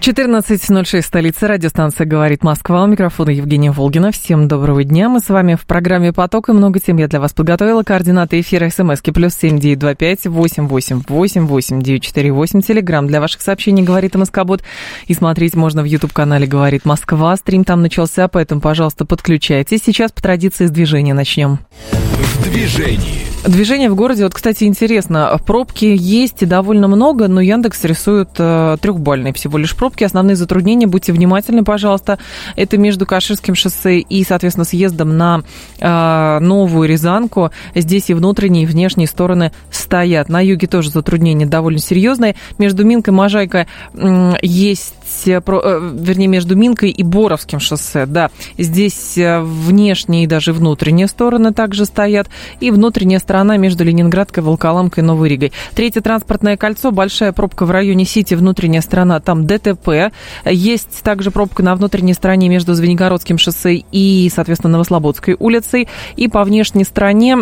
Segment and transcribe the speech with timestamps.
[0.00, 2.84] 14.06, столица, радиостанция «Говорит Москва».
[2.84, 4.12] У микрофона Евгения Волгина.
[4.12, 5.08] Всем доброго дня.
[5.08, 7.82] Мы с вами в программе «Поток» и много тем я для вас подготовила.
[7.82, 12.60] Координаты эфира смски плюс семь девять два пять восемь восемь восемь восемь девять четыре восемь.
[12.60, 14.62] Телеграмм для ваших сообщений «Говорит Москобот».
[15.08, 17.34] И смотреть можно в YouTube-канале «Говорит Москва».
[17.34, 19.82] Стрим там начался, поэтому, пожалуйста, подключайтесь.
[19.84, 21.58] Сейчас по традиции с движения начнем.
[21.90, 23.26] В движении.
[23.46, 28.76] Движение в городе, вот, кстати, интересно, пробки есть и довольно много, но Яндекс рисует э,
[28.80, 29.85] трехбальные всего лишь пробки.
[30.04, 32.18] Основные затруднения, будьте внимательны, пожалуйста,
[32.56, 35.42] это между Каширским шоссе и, соответственно, съездом на
[35.78, 37.50] э, Новую Рязанку.
[37.74, 40.28] Здесь и внутренние, и внешние стороны стоят.
[40.28, 42.36] На юге тоже затруднения довольно серьезные.
[42.58, 49.40] Между Минкой и Можайкой э, есть вернее, между Минкой и Боровским шоссе, да, здесь э,
[49.40, 52.28] внешние и даже внутренние стороны также стоят,
[52.60, 55.52] и внутренняя сторона между Ленинградкой, Волколамкой и Новой Ригой.
[55.74, 60.12] Третье транспортное кольцо, большая пробка в районе Сити, внутренняя сторона, там ДТП.
[60.44, 65.88] Есть также пробка на внутренней стороне между Звенигородским шоссе и, соответственно, Новослободской улицей.
[66.16, 67.36] И по внешней стороне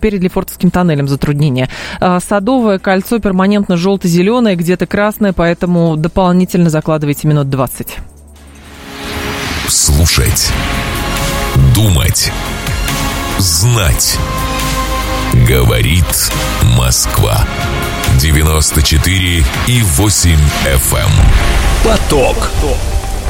[0.00, 1.68] перед Лефортовским тоннелем затруднения.
[2.00, 7.98] А, Садовое кольцо перманентно желто-зеленое, где-то красное, поэтому дополнительно закладывайте минут 20.
[9.68, 10.52] Слушать.
[11.74, 12.30] Думать.
[13.38, 14.16] Знать.
[15.48, 16.30] Говорит
[16.78, 17.44] Москва.
[18.20, 20.96] 94 и 8 FM.
[20.96, 21.10] Эм.
[21.82, 22.50] Поток.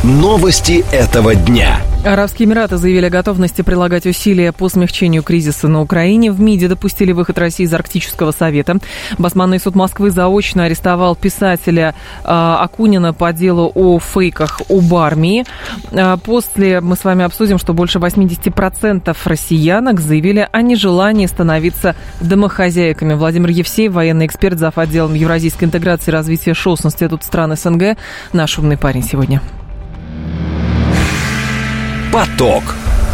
[0.04, 1.80] Новости этого дня.
[2.04, 6.30] Арабские Эмираты заявили о готовности прилагать усилия по смягчению кризиса на Украине.
[6.30, 8.76] В МИДе допустили выход России из Арктического совета.
[9.18, 15.44] Басманный суд Москвы заочно арестовал писателя э, Акунина по делу о фейках об армии.
[15.90, 23.14] Э, после мы с вами обсудим, что больше 80% россиянок заявили о нежелании становиться домохозяйками.
[23.14, 24.78] Владимир Евсеев, военный эксперт, зав.
[24.78, 27.96] отделом евразийской интеграции и развития ШОС Институт стран СНГ.
[28.32, 29.40] Наш умный парень сегодня.
[32.16, 32.62] Поток.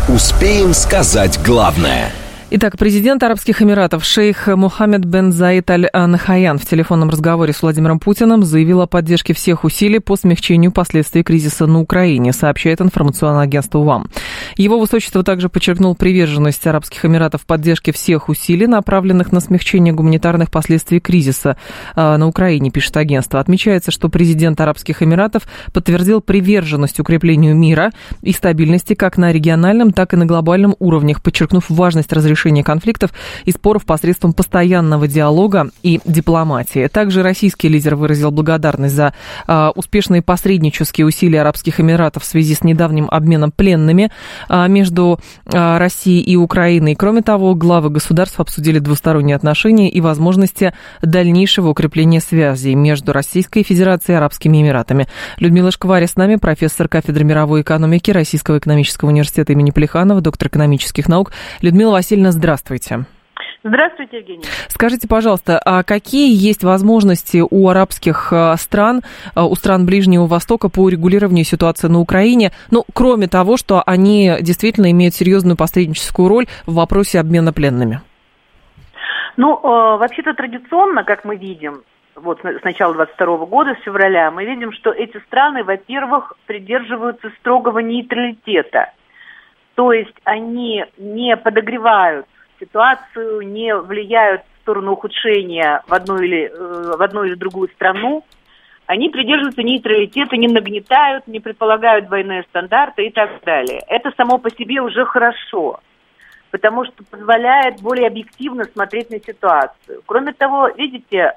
[0.07, 2.13] Успеем сказать главное–
[2.55, 8.43] Итак, президент Арабских Эмиратов шейх Мухаммед бен Заид Аль-Нахаян в телефонном разговоре с Владимиром Путиным
[8.43, 14.11] заявил о поддержке всех усилий по смягчению последствий кризиса на Украине, сообщает информационное агентство УАМ.
[14.57, 21.01] Его высочество также подчеркнул приверженность Арабских Эмиратов поддержке всех усилий, направленных на смягчение гуманитарных последствий
[21.01, 21.57] кризиса
[21.95, 23.41] а, на Украине, пишет агентство.
[23.41, 27.93] Отмечается, что президент Арабских Эмиратов подтвердил приверженность укреплению мира
[28.23, 33.13] и стабильности как на региональном, так и на глобальном уровнях, подчеркнув важность разрешения решения конфликтов
[33.45, 36.89] и споров посредством постоянного диалога и дипломатии.
[36.89, 39.15] Также российский лидер выразил благодарность за
[39.47, 44.11] э, успешные посреднические усилия Арабских Эмиратов в связи с недавним обменом пленными э,
[44.49, 46.95] между э, Россией и Украиной.
[46.95, 50.73] Кроме того, главы государств обсудили двусторонние отношения и возможности
[51.03, 55.09] дальнейшего укрепления связей между Российской Федерацией и Арабскими Эмиратами.
[55.39, 61.09] Людмила Шкваря с нами, профессор кафедры мировой экономики Российского экономического университета имени Плеханова, доктор экономических
[61.09, 61.33] наук.
[61.61, 63.07] Людмила Васильевна, здравствуйте.
[63.65, 64.43] Здравствуйте, Евгений.
[64.69, 69.03] Скажите, пожалуйста, а какие есть возможности у арабских а, стран,
[69.37, 74.33] а, у стран Ближнего Востока по урегулированию ситуации на Украине, ну, кроме того, что они
[74.41, 78.01] действительно имеют серьезную посредническую роль в вопросе обмена пленными?
[79.37, 81.83] Ну, э, вообще-то традиционно, как мы видим,
[82.17, 87.79] вот с начала 22 года, с февраля, мы видим, что эти страны, во-первых, придерживаются строгого
[87.79, 88.93] нейтралитета–
[89.75, 92.27] то есть они не подогревают
[92.63, 98.25] ситуацию, не влияют в сторону ухудшения в одну или, э, в одну или другую страну.
[98.87, 103.81] Они придерживаются нейтралитета, не нагнетают, не предполагают двойные стандарты и так далее.
[103.89, 105.81] Это само по себе уже хорошо,
[106.51, 110.03] потому что позволяет более объективно смотреть на ситуацию.
[110.07, 111.33] Кроме того, видите, э,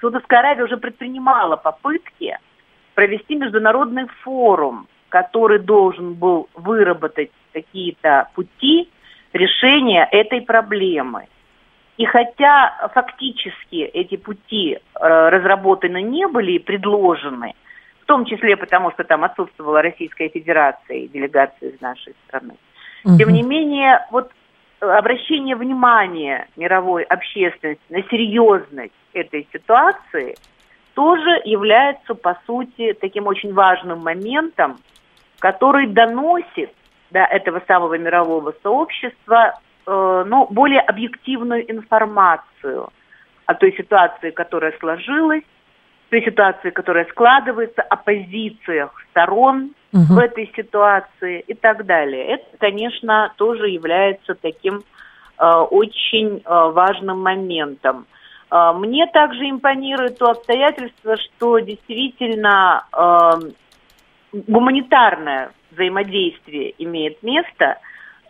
[0.00, 2.38] Саудовская Аравия уже предпринимала попытки
[2.94, 8.90] провести международный форум, который должен был выработать какие-то пути
[9.32, 11.26] решения этой проблемы.
[11.98, 17.54] И хотя фактически эти пути э, разработаны не были и предложены,
[18.02, 22.54] в том числе потому, что там отсутствовала Российская Федерация и делегация из нашей страны,
[23.04, 23.16] угу.
[23.18, 24.30] тем не менее, вот
[24.80, 30.34] обращение внимания мировой общественности на серьезность этой ситуации
[30.94, 34.78] тоже является, по сути, таким очень важным моментом,
[35.38, 36.72] который доносит
[37.12, 42.88] до этого самого мирового сообщества э, ну, более объективную информацию
[43.46, 45.44] о той ситуации, которая сложилась,
[46.10, 50.14] той ситуации, которая складывается, о позициях сторон угу.
[50.14, 52.34] в этой ситуации и так далее.
[52.34, 54.82] Это, конечно, тоже является таким
[55.38, 58.06] э, очень э, важным моментом.
[58.50, 63.30] Э, мне также импонирует то обстоятельство, что действительно э,
[64.32, 67.78] гуманитарное взаимодействие имеет место.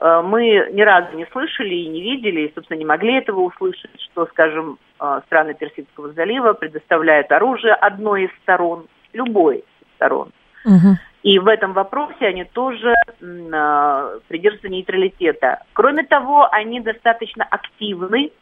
[0.00, 4.00] Э, мы ни разу не слышали и не видели, и, собственно, не могли этого услышать,
[4.00, 10.31] что, скажем, э, страны Персидского залива предоставляют оружие одной из сторон, любой из сторон.
[10.65, 10.97] Угу.
[11.23, 15.62] И в этом вопросе они тоже э, придерживаются нейтралитета.
[15.73, 18.33] Кроме того, они достаточно активны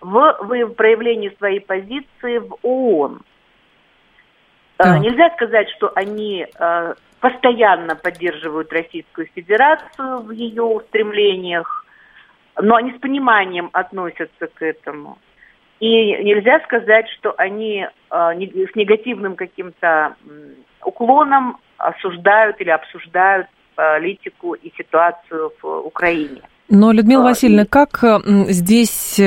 [0.00, 3.20] в, в проявлении своей позиции в ООН.
[4.78, 5.00] Так.
[5.00, 6.46] Нельзя сказать, что они
[7.20, 11.84] постоянно поддерживают Российскую Федерацию в ее устремлениях,
[12.60, 15.18] но они с пониманием относятся к этому.
[15.78, 15.88] И
[16.22, 20.16] нельзя сказать, что они э, с негативным каким-то
[20.82, 26.40] уклоном осуждают или обсуждают политику и ситуацию в Украине.
[26.68, 28.04] Но, Людмила а, Васильевна, как
[28.48, 29.22] здесь, э,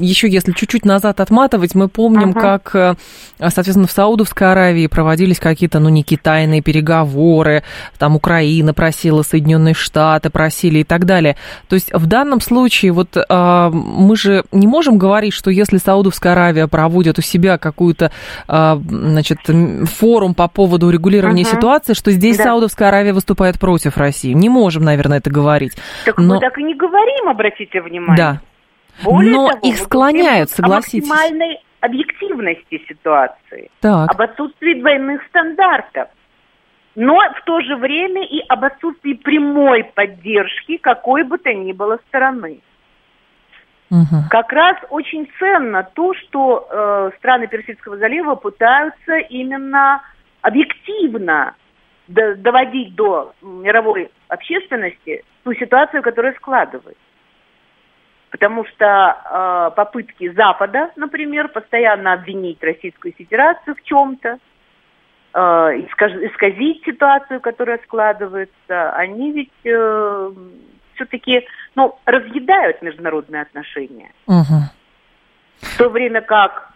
[0.00, 2.40] еще если чуть-чуть назад отматывать, мы помним, ага.
[2.40, 2.94] как, э,
[3.38, 7.64] соответственно, в Саудовской Аравии проводились какие-то, ну, не китайные переговоры,
[7.98, 11.36] там Украина просила, Соединенные Штаты просили и так далее.
[11.68, 16.66] То есть в данном случае вот мы же не можем говорить, что если Саудовская Аравия
[16.66, 18.10] проводит у себя какую-то,
[18.48, 19.38] значит,
[19.84, 21.56] форум по поводу урегулирования ага.
[21.56, 22.44] ситуации, что здесь да.
[22.44, 24.32] Саудовская Аравия выступает против России.
[24.32, 25.72] Не можем, наверное, это говорить.
[26.04, 26.34] Так Но...
[26.34, 28.16] мы так и не говорим, обратите внимание.
[28.16, 28.40] Да.
[29.04, 31.08] Более Но того, их склоняют, согласитесь.
[31.08, 34.10] О максимальной объективности ситуации, так.
[34.10, 36.08] об отсутствии двойных стандартов,
[36.94, 41.98] но в то же время и об отсутствии прямой поддержки какой бы то ни было
[42.08, 42.60] стороны.
[43.90, 44.28] Угу.
[44.30, 50.02] Как раз очень ценно то, что э, страны Персидского залива пытаются именно
[50.42, 51.54] объективно
[52.06, 57.02] доводить до мировой общественности ту ситуацию, которая складывается.
[58.30, 64.38] Потому что э, попытки Запада, например, постоянно обвинить Российскую Федерацию в чем-то,
[65.34, 70.30] э, исказить ситуацию, которая складывается, они ведь э,
[70.94, 71.44] все-таки
[71.74, 74.12] ну, разъедают международные отношения.
[74.26, 74.60] Угу.
[75.62, 76.72] В то время как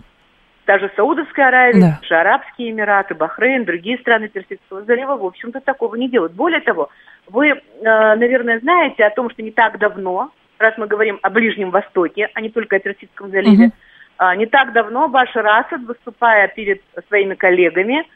[0.67, 1.99] даже Саудовская Аравия, да.
[2.01, 6.33] даже Арабские Эмираты, Бахрейн, другие страны Персидского залива, в общем-то, такого не делают.
[6.33, 6.91] Более того,
[7.27, 11.71] вы, э, наверное, знаете о том, что не так давно, раз мы говорим о Ближнем
[11.71, 14.33] Востоке, а не только о Персидском заливе, угу.
[14.37, 18.07] не так давно Башар Асад, выступая перед своими коллегами,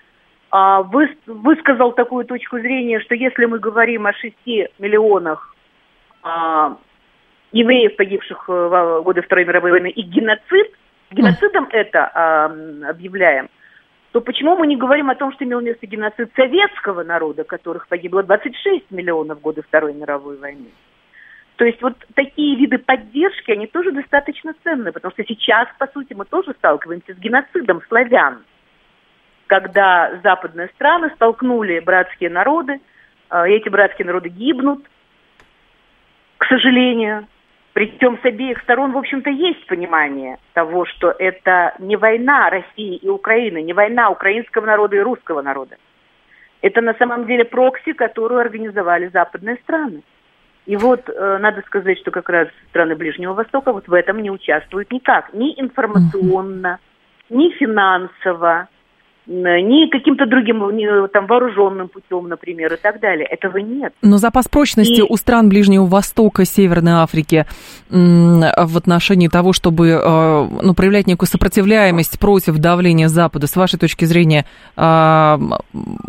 [0.51, 4.35] а, высказал такую точку зрения, что если мы говорим о 6
[4.79, 5.55] миллионах
[6.23, 6.77] а,
[7.53, 10.73] евреев, погибших в годы Второй мировой войны, и геноцид,
[11.11, 13.49] геноцидом это э, объявляем,
[14.19, 18.25] то почему мы не говорим о том, что имел место геноцид советского народа, которых погибло
[18.25, 20.71] 26 миллионов в годы Второй мировой войны?
[21.55, 26.15] То есть вот такие виды поддержки, они тоже достаточно ценны, потому что сейчас, по сути,
[26.15, 28.43] мы тоже сталкиваемся с геноцидом славян,
[29.47, 32.81] когда западные страны столкнули братские народы,
[33.33, 34.85] и эти братские народы гибнут,
[36.39, 37.29] к сожалению,
[37.79, 43.09] причем с обеих сторон, в общем-то, есть понимание того, что это не война России и
[43.09, 45.77] Украины, не война украинского народа и русского народа.
[46.61, 50.03] Это на самом деле прокси, которую организовали западные страны.
[50.67, 54.31] И вот э, надо сказать, что как раз страны Ближнего Востока вот в этом не
[54.33, 55.33] участвуют никак.
[55.33, 56.81] Ни информационно,
[57.31, 58.67] ни финансово,
[59.29, 63.27] ни каким-то другим ни, там, вооруженным путем, например, и так далее.
[63.27, 63.93] Этого нет.
[64.03, 65.07] Но запас прочности и...
[65.07, 67.45] у стран Ближнего Востока, Северной Африки
[67.91, 74.07] в отношении того, чтобы э, ну, проявлять некую сопротивляемость против давления Запада, с вашей точки
[74.07, 75.39] зрения, а,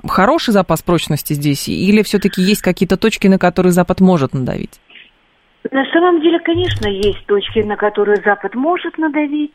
[0.08, 1.68] хороший запас прочности здесь?
[1.68, 4.80] Или все-таки есть какие-то точки, на которые Запад может надавить?
[5.72, 9.52] На самом деле, конечно, есть точки, на которые Запад может надавить.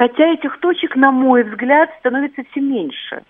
[0.00, 3.22] Хотя этих точек, на мой взгляд, становится все меньше.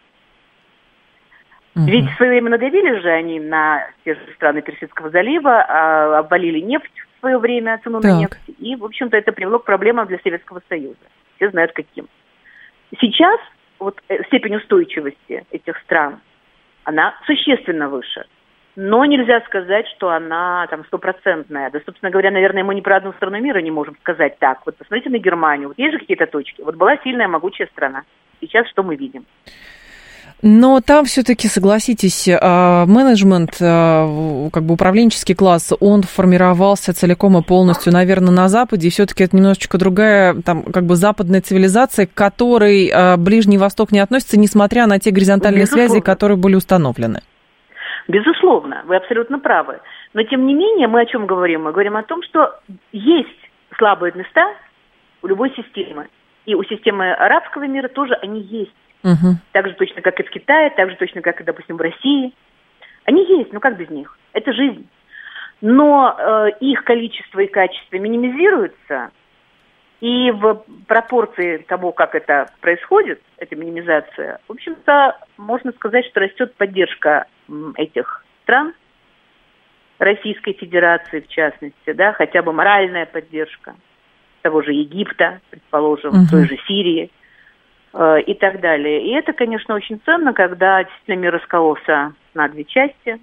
[1.75, 1.85] Угу.
[1.85, 6.61] Ведь в свое время надавили же они на те же страны Персидского залива, а, обвалили
[6.61, 8.13] нефть в свое время, цену так.
[8.13, 8.57] на нефть.
[8.61, 10.95] И, в общем-то, это привело к проблемам для Советского Союза.
[11.35, 12.07] Все знают каким.
[13.01, 13.41] Сейчас
[13.81, 16.21] вот э, степень устойчивости этих стран,
[16.85, 18.27] она существенно выше
[18.83, 21.71] но нельзя сказать, что она там стопроцентная.
[21.71, 24.61] Да, собственно говоря, наверное, мы ни про одну страну мира не можем сказать так.
[24.65, 25.69] Вот посмотрите на Германию.
[25.69, 26.63] Вот есть же какие-то точки.
[26.63, 28.05] Вот была сильная, могучая страна.
[28.41, 29.27] Сейчас что мы видим?
[30.41, 37.43] Но там все-таки, согласитесь, а, менеджмент, а, как бы управленческий класс, он формировался целиком и
[37.43, 38.89] полностью, наверное, на Западе.
[38.89, 43.93] И все-таки это немножечко другая, там, как бы западная цивилизация, к которой а, Ближний Восток
[43.93, 45.89] не относится, несмотря на те горизонтальные Безусловно.
[45.91, 47.21] связи, которые были установлены.
[48.11, 49.81] Безусловно, вы абсолютно правы.
[50.15, 51.63] Но тем не менее, мы о чем говорим?
[51.63, 52.59] Мы говорим о том, что
[52.91, 53.29] есть
[53.79, 54.53] слабые места
[55.23, 56.09] у любой системы.
[56.45, 58.75] И у системы арабского мира тоже они есть.
[59.05, 59.37] Угу.
[59.53, 62.35] Так же точно, как и в Китае, так же точно, как и, допустим, в России.
[63.05, 64.19] Они есть, ну как без них?
[64.33, 64.89] Это жизнь.
[65.61, 69.11] Но э, их количество и качество минимизируются,
[70.01, 76.55] и в пропорции того, как это происходит, эта минимизация, в общем-то, можно сказать, что растет
[76.57, 77.27] поддержка
[77.77, 78.75] этих стран,
[79.99, 83.75] Российской Федерации в частности, да, хотя бы моральная поддержка
[84.43, 86.27] того же Египта, предположим, угу.
[86.31, 87.11] той же Сирии
[87.93, 89.05] э, и так далее.
[89.05, 93.21] И это, конечно, очень ценно, когда действительно мир раскололся на две части,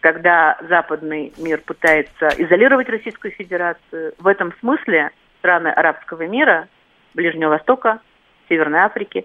[0.00, 4.14] когда западный мир пытается изолировать Российскую Федерацию.
[4.18, 6.68] В этом смысле страны арабского мира,
[7.14, 8.00] Ближнего Востока,
[8.48, 9.24] Северной Африки,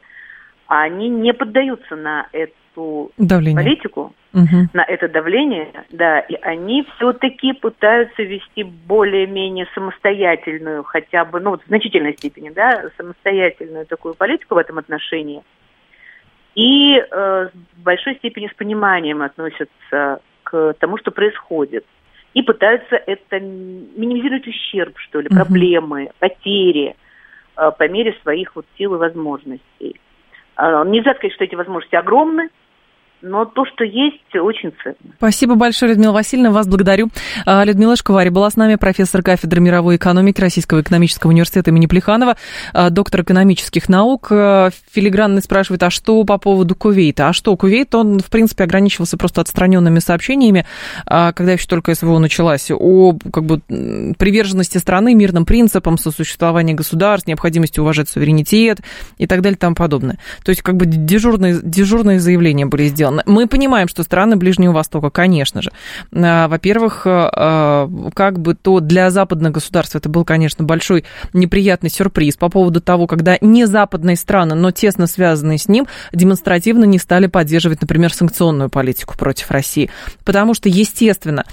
[0.67, 3.63] они не поддаются на эту Давление.
[3.63, 4.69] политику, угу.
[4.73, 11.61] на это давление, да, и они все-таки пытаются вести более-менее самостоятельную, хотя бы, ну, в
[11.67, 15.41] значительной степени, да, самостоятельную такую политику в этом отношении.
[16.55, 21.85] И э, в большой степени с пониманием относятся к тому, что происходит.
[22.33, 26.95] И пытаются это минимизировать ущерб, что ли, проблемы, потери
[27.55, 29.99] э, по мере своих вот сил и возможностей.
[30.57, 32.49] Э, нельзя сказать, что эти возможности огромны,
[33.21, 34.95] но то, что есть, очень ценно.
[35.17, 37.09] Спасибо большое, Людмила Васильевна, вас благодарю.
[37.45, 42.37] А, Людмила Шквари была с нами, профессор кафедры мировой экономики Российского экономического университета имени Плеханова,
[42.73, 44.27] а, доктор экономических наук.
[44.29, 47.29] А, филигранный спрашивает, а что по поводу Кувейта?
[47.29, 50.65] А что, Кувейт, он, в принципе, ограничивался просто отстраненными сообщениями,
[51.05, 53.61] когда еще только СВО началась, о как бы,
[54.17, 58.81] приверженности страны мирным принципам, сосуществования государств, необходимости уважать суверенитет
[59.17, 60.19] и так далее и тому подобное.
[60.43, 63.23] То есть, как бы дежурные, дежурные заявления были сделаны сделано.
[63.25, 65.71] Мы понимаем, что страны Ближнего Востока, конечно же,
[66.13, 72.35] а, во-первых, а, как бы то для западных государств это был, конечно, большой неприятный сюрприз
[72.35, 77.27] по поводу того, когда не западные страны, но тесно связанные с ним, демонстративно не стали
[77.27, 79.89] поддерживать, например, санкционную политику против России.
[80.23, 81.45] Потому что, естественно,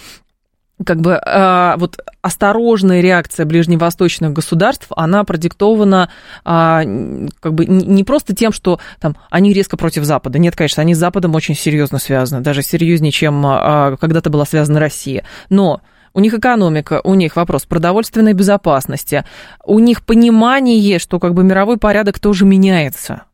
[0.82, 6.10] как бы э, вот осторожная реакция ближневосточных государств, она продиктована
[6.44, 10.38] э, как бы не просто тем, что там они резко против Запада.
[10.38, 14.80] Нет, конечно, они с Западом очень серьезно связаны, даже серьезнее, чем э, когда-то была связана
[14.80, 15.24] Россия.
[15.48, 15.80] Но
[16.12, 19.24] у них экономика, у них вопрос продовольственной безопасности,
[19.64, 23.24] у них понимание, что как бы мировой порядок тоже меняется.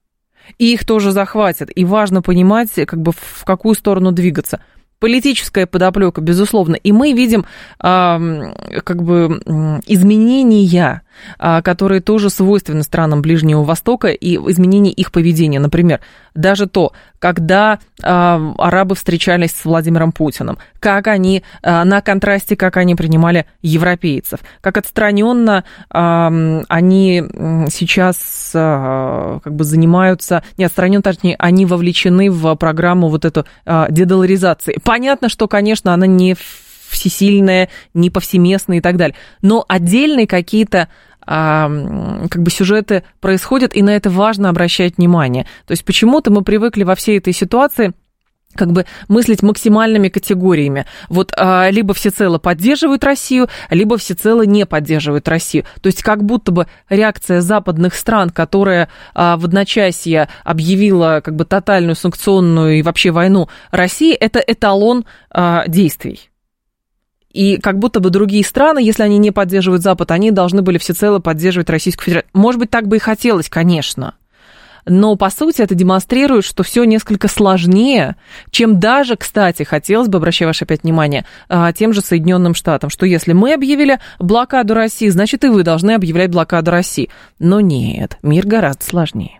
[0.58, 1.70] И их тоже захватят.
[1.74, 4.60] И важно понимать, как бы в какую сторону двигаться
[5.00, 7.44] политическая подоплека, безусловно, и мы видим
[7.82, 11.02] э, как бы изменения,
[11.38, 15.60] которые тоже свойственны странам Ближнего Востока и изменения их поведения.
[15.60, 16.00] Например,
[16.34, 22.76] даже то, когда э, арабы встречались с Владимиром Путиным, как они э, на контрасте, как
[22.76, 27.22] они принимали европейцев, как отстраненно они
[27.70, 33.44] сейчас как бы занимаются, не отстраненно, точнее, они вовлечены в программу вот эту
[33.90, 36.34] дедоларизации понятно, что, конечно, она не
[36.90, 39.16] всесильная, не повсеместная и так далее.
[39.42, 40.88] Но отдельные какие-то
[41.26, 41.70] а,
[42.30, 45.46] как бы сюжеты происходят, и на это важно обращать внимание.
[45.66, 47.92] То есть почему-то мы привыкли во всей этой ситуации
[48.54, 50.86] как бы мыслить максимальными категориями.
[51.08, 55.64] Вот а, либо всецело поддерживают Россию, либо всецело не поддерживают Россию.
[55.80, 61.44] То есть как будто бы реакция западных стран, которая а, в одночасье объявила как бы
[61.44, 66.29] тотальную санкционную и вообще войну России, это эталон а, действий.
[67.32, 71.20] И как будто бы другие страны, если они не поддерживают Запад, они должны были всецело
[71.20, 72.30] поддерживать Российскую Федерацию.
[72.34, 74.14] Может быть, так бы и хотелось, конечно
[74.86, 78.16] но по сути это демонстрирует, что все несколько сложнее,
[78.50, 83.06] чем даже, кстати, хотелось бы, обращаю ваше опять внимание, а, тем же Соединенным Штатам, что
[83.06, 87.10] если мы объявили блокаду России, значит и вы должны объявлять блокаду России.
[87.38, 89.39] Но нет, мир гораздо сложнее.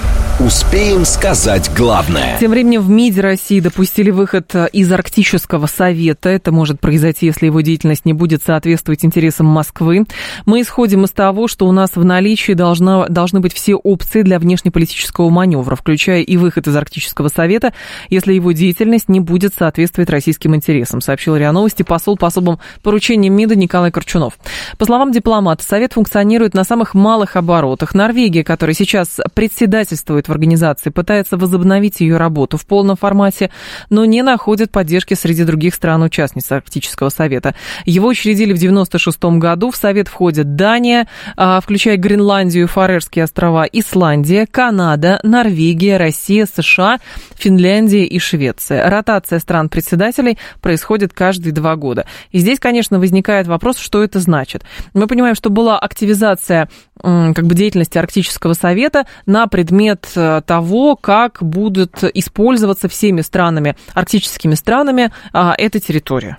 [0.43, 2.39] Успеем сказать главное.
[2.39, 6.29] Тем временем в МИДе России допустили выход из Арктического совета.
[6.29, 10.05] Это может произойти, если его деятельность не будет соответствовать интересам Москвы.
[10.47, 14.39] Мы исходим из того, что у нас в наличии должна, должны быть все опции для
[14.39, 17.71] внешнеполитического маневра, включая и выход из Арктического совета,
[18.09, 23.35] если его деятельность не будет соответствовать российским интересам, сообщил РИА Новости посол по особым поручениям
[23.35, 24.39] МИДа Николай Корчунов.
[24.79, 27.93] По словам дипломата, совет функционирует на самых малых оборотах.
[27.93, 33.51] Норвегия, которая сейчас председательствует организации, пытается возобновить ее работу в полном формате,
[33.89, 37.55] но не находит поддержки среди других стран-участниц Арктического совета.
[37.85, 39.71] Его учредили в 1996 году.
[39.71, 46.99] В совет входят Дания, а, включая Гренландию, Фарерские острова, Исландия, Канада, Норвегия, Россия, США,
[47.35, 48.89] Финляндия и Швеция.
[48.89, 52.05] Ротация стран-председателей происходит каждые два года.
[52.31, 54.63] И здесь, конечно, возникает вопрос, что это значит.
[54.93, 56.69] Мы понимаем, что была активизация
[57.01, 60.07] как бы деятельности Арктического совета на предмет
[60.45, 66.37] того, как будут использоваться всеми странами, арктическими странами, а, эта территория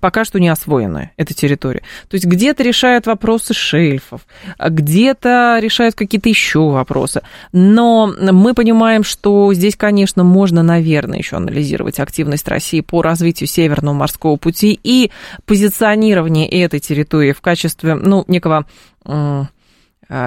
[0.00, 1.82] пока что не освоенная эта территория.
[2.08, 4.26] То есть где-то решают вопросы шельфов,
[4.58, 7.22] где-то решают какие-то еще вопросы.
[7.52, 13.94] Но мы понимаем, что здесь, конечно, можно, наверное, еще анализировать активность России по развитию Северного
[13.94, 15.10] морского пути и
[15.44, 18.66] позиционирование этой территории в качестве, ну, некого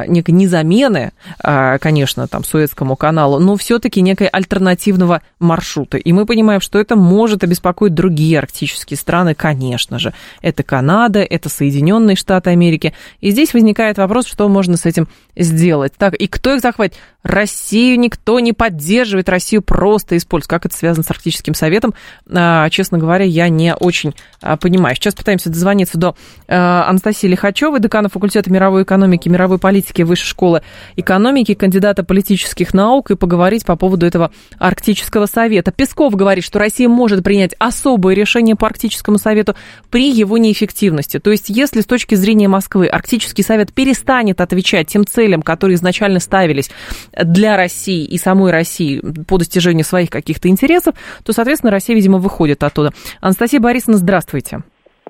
[0.08, 5.98] некой не замены, а, конечно, там, Суэцкому каналу, но все-таки некой альтернативного маршрута.
[5.98, 10.14] И мы понимаем, что это может обеспокоить другие арктические страны, конечно же.
[10.42, 12.94] Это Канада, это Соединенные Штаты Америки.
[13.22, 15.94] И здесь возникает вопрос, что можно с этим сделать.
[15.98, 16.96] Так, и кто их захватит?
[17.22, 20.50] Россию никто не поддерживает, Россию просто использует.
[20.50, 21.94] Как это связано с Арктическим советом?
[22.28, 24.16] А, честно говоря, я не очень
[24.62, 24.96] понимаю.
[24.96, 26.16] Сейчас пытаемся дозвониться до
[26.48, 29.75] Анастасии Лихачевой, декана факультета мировой экономики, мировой политики
[30.06, 30.62] Высшей школы
[30.96, 35.72] экономики, кандидата политических наук, и поговорить по поводу этого Арктического совета.
[35.72, 39.56] Песков говорит, что Россия может принять особое решение по Арктическому совету
[39.90, 41.20] при его неэффективности.
[41.20, 46.20] То есть, если с точки зрения Москвы Арктический совет перестанет отвечать тем целям, которые изначально
[46.20, 46.70] ставились
[47.12, 52.64] для России и самой России по достижению своих каких-то интересов, то, соответственно, Россия, видимо, выходит
[52.64, 52.94] оттуда.
[53.22, 54.64] Анастасия Борисовна, здравствуйте.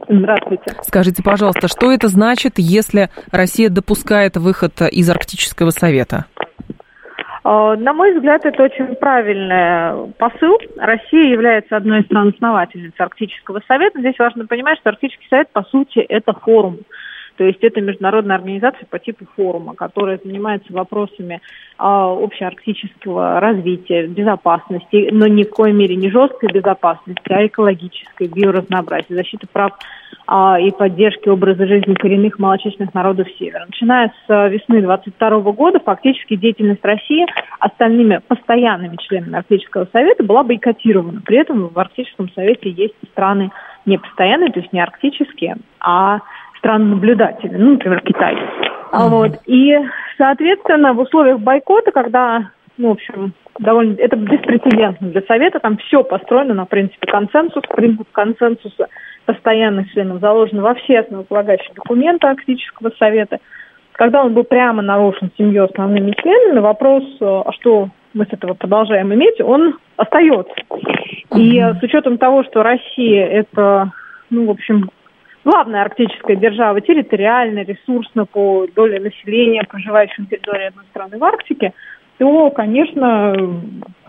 [0.07, 0.75] Здравствуйте.
[0.81, 6.25] Скажите, пожалуйста, что это значит, если Россия допускает выход из Арктического совета?
[7.43, 10.57] А, на мой взгляд, это очень правильный посыл.
[10.77, 13.99] Россия является одной из стран-основательниц Арктического совета.
[13.99, 16.79] Здесь важно понимать, что Арктический совет, по сути, это форум
[17.37, 21.41] то есть это международная организация по типу форума, которая занимается вопросами
[21.77, 29.15] а, общеарктического развития, безопасности, но ни в коей мере не жесткой безопасности, а экологической, биоразнообразия,
[29.15, 29.73] защиты прав
[30.27, 33.65] а, и поддержки образа жизни коренных малочисленных народов Севера.
[33.65, 37.25] Начиная с а, весны 22 года фактически деятельность России
[37.59, 41.21] остальными постоянными членами Арктического совета была бойкотирована.
[41.25, 43.51] При этом в Арктическом совете есть страны
[43.85, 46.19] не постоянные, то есть не арктические, а
[46.65, 48.35] стран наблюдателей, ну, например, Китай.
[48.35, 49.09] Mm-hmm.
[49.09, 49.31] Вот.
[49.45, 49.77] И,
[50.17, 56.03] соответственно, в условиях бойкота, когда, ну, в общем, довольно, это беспрецедентно для Совета, там все
[56.03, 58.87] построено на принципе консенсуса, принцип консенсуса
[59.25, 63.37] постоянных членов заложен во все основополагающие документы Арктического Совета.
[63.91, 69.13] Когда он был прямо нарушен семью основными членами, вопрос, а что мы с этого продолжаем
[69.13, 70.53] иметь, он остается.
[71.35, 73.91] И с учетом того, что Россия это,
[74.29, 74.89] ну, в общем,
[75.45, 81.71] главная арктическая держава территориально, ресурсно по доле населения, проживающего на территории одной страны в Арктике,
[82.17, 83.35] то, конечно,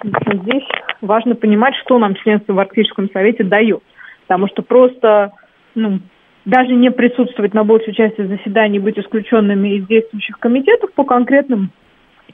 [0.03, 0.65] здесь
[1.01, 3.83] важно понимать, что нам членство в Арктическом совете дает.
[4.27, 5.33] Потому что просто
[5.75, 6.01] ну,
[6.45, 11.71] даже не присутствовать на большей части заседаний, быть исключенными из действующих комитетов по конкретным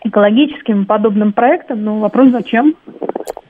[0.04, 2.74] экологическим подобным проектам, но вопрос зачем?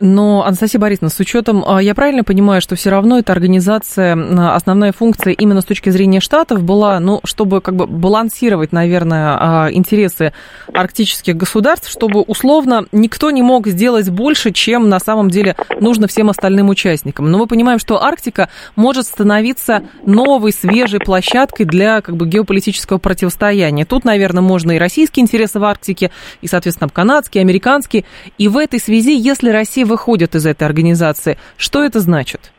[0.05, 4.57] Но, Анастасия Борисовна, с учетом, а, я правильно понимаю, что все равно эта организация, а,
[4.57, 9.69] основная функция именно с точки зрения Штатов была, ну, чтобы как бы балансировать, наверное, а,
[9.71, 10.33] интересы
[10.75, 16.31] арктических государств, чтобы условно никто не мог сделать больше, чем на самом деле нужно всем
[16.31, 17.31] остальным участникам.
[17.31, 23.85] Но мы понимаем, что Арктика может становиться новой, свежей площадкой для как бы геополитического противостояния.
[23.85, 26.11] Тут, наверное, можно и российские интересы в Арктике,
[26.43, 28.05] и, соответственно, канадские, американские.
[28.37, 31.39] И в этой связи, если Россия выходят из этой организации.
[31.57, 32.53] Что это значит?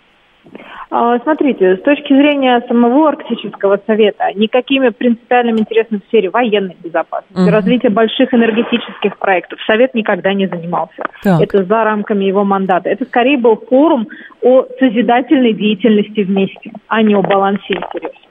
[0.95, 7.41] А, смотрите, с точки зрения самого Арктического совета, никакими принципиальными интересами в сфере военной безопасности,
[7.41, 7.49] угу.
[7.49, 11.03] развития больших энергетических проектов Совет никогда не занимался.
[11.23, 11.41] Так.
[11.41, 12.89] Это за рамками его мандата.
[12.89, 14.07] Это скорее был форум
[14.43, 18.21] о созидательной деятельности вместе, а не о балансе интересов.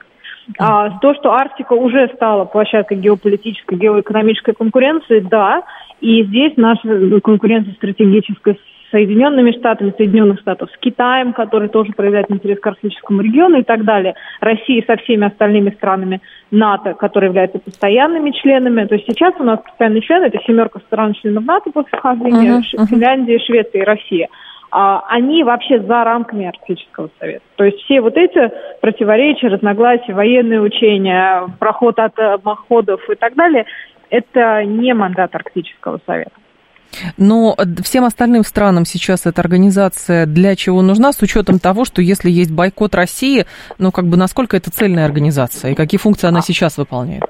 [0.57, 5.63] А то, что Арктика уже стала площадкой геополитической, геоэкономической конкуренции, да,
[6.01, 8.57] и здесь наша конкуренция стратегическая с
[8.91, 13.85] Соединенными Штатами, Соединенных Штатов, с Китаем, который тоже проявляет интерес к арктическому региону и так
[13.85, 14.13] далее.
[14.39, 18.85] Россия со всеми остальными странами НАТО, которые являются постоянными членами.
[18.85, 22.85] То есть сейчас у нас постоянные члены, это семерка стран-членов НАТО после вхождения, uh-huh, uh-huh.
[22.85, 24.27] Финляндия, Швеция и Россия.
[24.75, 27.43] А, они вообще за рамками Арктического совета.
[27.57, 33.65] То есть все вот эти противоречия, разногласия, военные учения, проход от обходов и так далее,
[34.09, 36.31] это не мандат Арктического совета.
[37.17, 42.31] Но всем остальным странам сейчас эта организация для чего нужна, с учетом того, что если
[42.31, 43.45] есть бойкот России,
[43.77, 47.23] ну как бы насколько это цельная организация и какие функции она сейчас выполняет?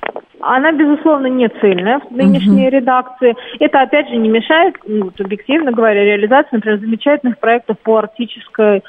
[0.46, 2.76] Она, безусловно, не цельная в нынешней угу.
[2.76, 3.36] редакции.
[3.60, 8.84] Это, опять же, не мешает, ну, объективно говоря, реализации, например, замечательных проектов по арктической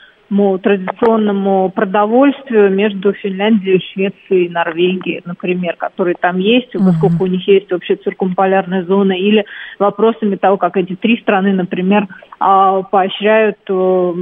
[0.63, 7.29] традиционному продовольствию между Финляндией, Швецией и Норвегией, например, которые там есть, поскольку uh-huh.
[7.29, 9.45] у них есть вообще циркумполярная зона, или
[9.79, 12.09] вопросами того, как эти три страны, например,
[12.41, 14.13] а, поощряют э,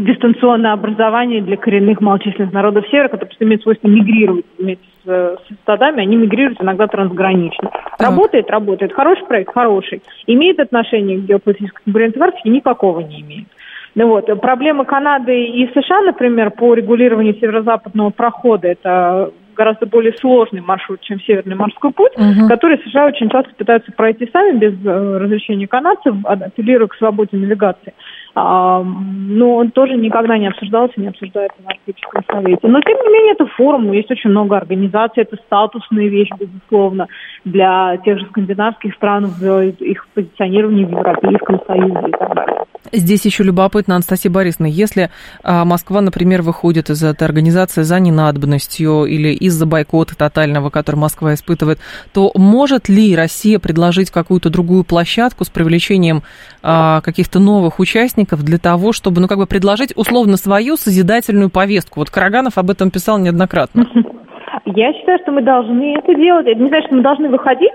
[0.00, 5.54] дистанционное образование для коренных малочисленных народов Севера, которые просто имеют свойство мигрировать вместе с, с
[5.62, 7.70] стадами, они мигрируют иногда трансгранично.
[7.98, 8.08] Так.
[8.08, 8.92] Работает, работает.
[8.92, 10.02] Хороший проект, хороший.
[10.26, 12.50] Имеет отношение к геополитической конкуренции в Арктике?
[12.50, 13.46] Никакого не имеет.
[13.94, 14.26] Ну вот.
[14.40, 21.20] Проблемы Канады и США, например, по регулированию северо-западного прохода, это гораздо более сложный маршрут, чем
[21.20, 22.48] Северный морской путь, uh-huh.
[22.48, 27.94] который США очень часто пытаются пройти сами без э, разрешения канадцев, апеллируя к свободе навигации.
[28.34, 32.66] Но он тоже никогда не обсуждался, не обсуждается на Арктическом совете.
[32.66, 37.06] Но, тем не менее, это форум, есть очень много организаций, это статусная вещь, безусловно,
[37.44, 42.54] для тех же скандинавских стран в их позиционировании в Европейском Союзе и так далее.
[42.92, 45.10] Здесь еще любопытно, Анастасия Борисовна, если
[45.42, 51.34] а, Москва, например, выходит из этой организации за ненадобностью или из-за бойкота тотального, который Москва
[51.34, 51.78] испытывает,
[52.12, 56.22] то может ли Россия предложить какую-то другую площадку с привлечением
[56.62, 62.00] а, каких-то новых участников для того, чтобы, ну, как бы предложить условно свою созидательную повестку?
[62.00, 63.84] Вот Караганов об этом писал неоднократно.
[64.66, 66.46] Я считаю, что мы должны это делать.
[66.46, 67.72] Это не значит, что мы должны выходить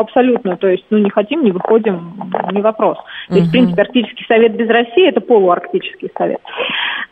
[0.00, 0.56] Абсолютно.
[0.56, 2.14] То есть, ну, не хотим, не выходим,
[2.52, 2.98] не вопрос.
[3.28, 6.40] То есть, в принципе, Арктический совет без России– это полуарктический совет.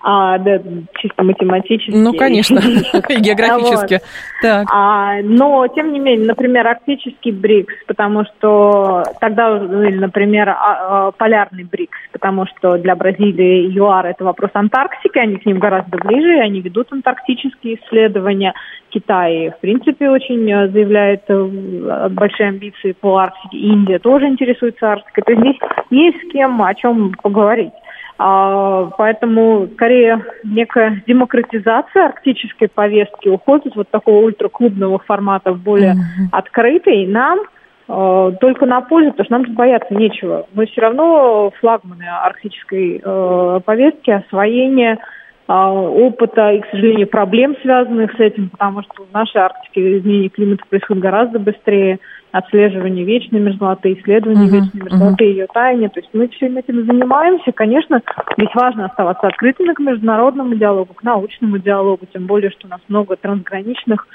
[0.07, 0.61] А, да,
[0.99, 1.97] чисто математически.
[1.97, 2.57] Ну, конечно,
[3.09, 4.01] географически.
[4.43, 4.69] Так.
[4.71, 11.11] А, но, тем не менее, например, арктический БРИКС, потому что тогда, или, например, а, а,
[11.13, 16.39] полярный БРИКС, потому что для Бразилии ЮАР– это вопрос Антарктики, они к ним гораздо ближе,
[16.41, 18.53] они ведут антарктические исследования.
[18.95, 23.59] Китай, в принципе, очень э, заявляет э, большие амбиции по Арктике.
[23.59, 25.25] Индия тоже интересуется Арктикой.
[25.25, 27.73] То есть здесь есть с кем о чем поговорить.
[28.17, 36.29] А, поэтому, скорее, некая демократизация арктической повестки уходит вот такого ультраклубного формата в более mm-hmm.
[36.31, 37.07] открытый.
[37.09, 37.41] Нам
[37.89, 40.47] э, только на пользу, потому что нам бояться нечего.
[40.55, 48.13] Мы все равно флагманы арктической э, повестки, освоения а, опыта и, к сожалению, проблем, связанных
[48.13, 51.99] с этим, потому что в нашей Арктике изменение климата происходит гораздо быстрее,
[52.33, 55.29] отслеживание вечной мерзлоты, исследование uh-huh, вечной мерзлоты, uh-huh.
[55.29, 55.89] ее тайне.
[55.89, 57.53] То есть мы всем этим занимаемся.
[57.53, 58.03] Конечно,
[58.37, 62.81] здесь важно оставаться открытыми к международному диалогу, к научному диалогу, тем более, что у нас
[62.89, 64.09] много трансграничных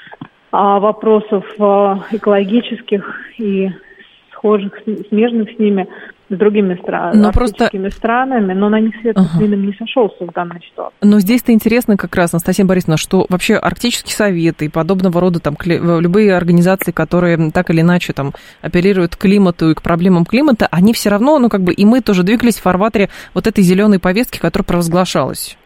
[0.52, 3.70] а, вопросов а, экологических и
[4.32, 5.86] схожих, смежных с ними
[6.30, 7.70] с другими странами, но просто...
[7.90, 9.28] странами, но на них свет ага.
[9.36, 10.96] клином не сошелся в данной ситуации.
[11.02, 15.56] Но здесь-то интересно как раз, Анастасия Борисовна, что вообще Арктический совет и подобного рода там
[15.66, 20.92] любые организации, которые так или иначе там апеллируют к климату и к проблемам климата, они
[20.92, 24.38] все равно, ну как бы и мы тоже двигались в фарватере вот этой зеленой повестки,
[24.38, 25.56] которая провозглашалась.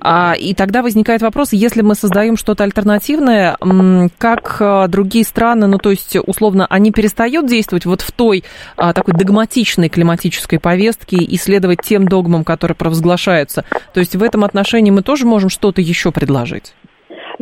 [0.00, 3.56] А, и тогда возникает вопрос, если мы создаем что-то альтернативное,
[4.18, 8.44] как а, другие страны, ну то есть условно, они перестают действовать вот в той
[8.76, 13.64] а, такой догматичной климатической повестке и следовать тем догмам, которые провозглашаются.
[13.92, 16.74] То есть в этом отношении мы тоже можем что-то еще предложить?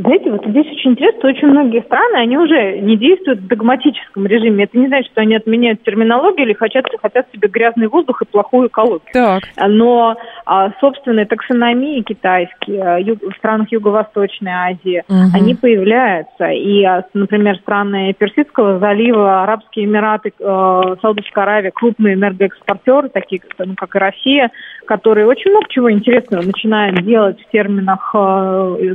[0.02, 4.64] Знаете, вот здесь очень интересно, очень многие страны, они уже не действуют в догматическом режиме.
[4.64, 8.68] Это не значит, что они отменяют терминологию или хотят, хотят себе грязный воздух и плохую
[8.68, 9.12] экологию.
[9.12, 9.44] Так.
[9.68, 15.18] Но а, собственные таксономии китайские а, в странах Юго-Восточной Азии, угу.
[15.34, 16.46] они появляются.
[16.46, 23.94] И, а, например, страны Персидского залива, Арабские Эмираты, Саудовская Аравия, крупные энергоэкспортеры, такие ну, как
[23.94, 24.50] и Россия,
[24.86, 28.14] которые очень много чего интересного начинают делать в терминах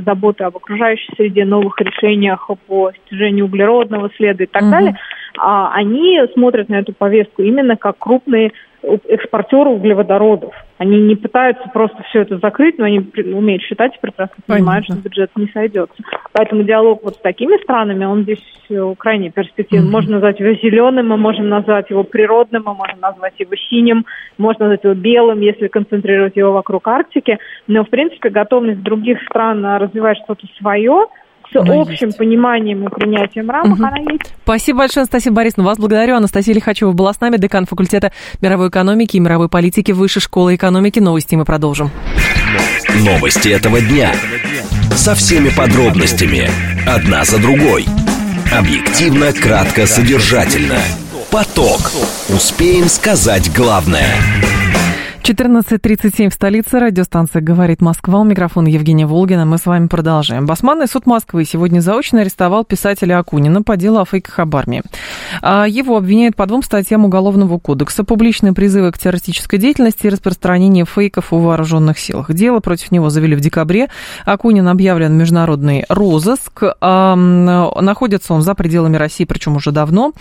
[0.04, 4.70] заботы об окружающей среде, новых решениях по снижению углеродного следа и так угу.
[4.70, 4.98] далее,
[5.38, 10.54] а, они смотрят на эту повестку именно как крупные экспортеры углеводородов.
[10.78, 14.94] Они не пытаются просто все это закрыть, но они умеют считать и прекрасно понимают, Понятно.
[14.94, 15.96] что бюджет не сойдется.
[16.32, 19.88] Поэтому диалог вот с такими странами, он здесь э, крайне перспективный.
[19.88, 19.92] Mm-hmm.
[19.92, 24.06] Можно назвать его зеленым, мы можем назвать его природным, мы можем назвать его синим,
[24.38, 27.38] можно назвать его белым, если концентрировать его вокруг Арктики.
[27.66, 31.06] Но, в принципе, готовность других стран развивать что-то свое–
[31.52, 32.18] с она общим есть.
[32.18, 33.84] пониманием и принятием рамок, угу.
[33.84, 34.34] она есть.
[34.42, 35.64] Спасибо большое, Анастасия Борисовна.
[35.64, 36.16] Вас благодарю.
[36.16, 40.98] Анастасия Лихачева была с нами, декан факультета мировой экономики и мировой политики Высшей школы экономики.
[40.98, 41.90] Новости мы продолжим.
[43.04, 44.12] Новости этого дня.
[44.92, 46.48] Со всеми подробностями.
[46.86, 47.84] Одна за другой.
[48.52, 50.78] Объективно, кратко, содержательно.
[51.30, 51.92] Поток.
[52.28, 54.08] Успеем сказать главное.
[55.28, 56.78] 14.37 в столице.
[56.78, 58.20] Радиостанция «Говорит Москва».
[58.20, 59.44] У микрофона Евгения Волгина.
[59.44, 60.46] Мы с вами продолжаем.
[60.46, 64.82] Басманный суд Москвы сегодня заочно арестовал писателя Акунина по делу о фейках об армии.
[65.42, 68.04] А, его обвиняют по двум статьям Уголовного кодекса.
[68.04, 72.32] Публичные призывы к террористической деятельности и распространение фейков о вооруженных силах.
[72.32, 73.88] Дело против него завели в декабре.
[74.24, 76.62] Акунин объявлен международный розыск.
[76.80, 80.14] А, находится он за пределами России, причем уже давно.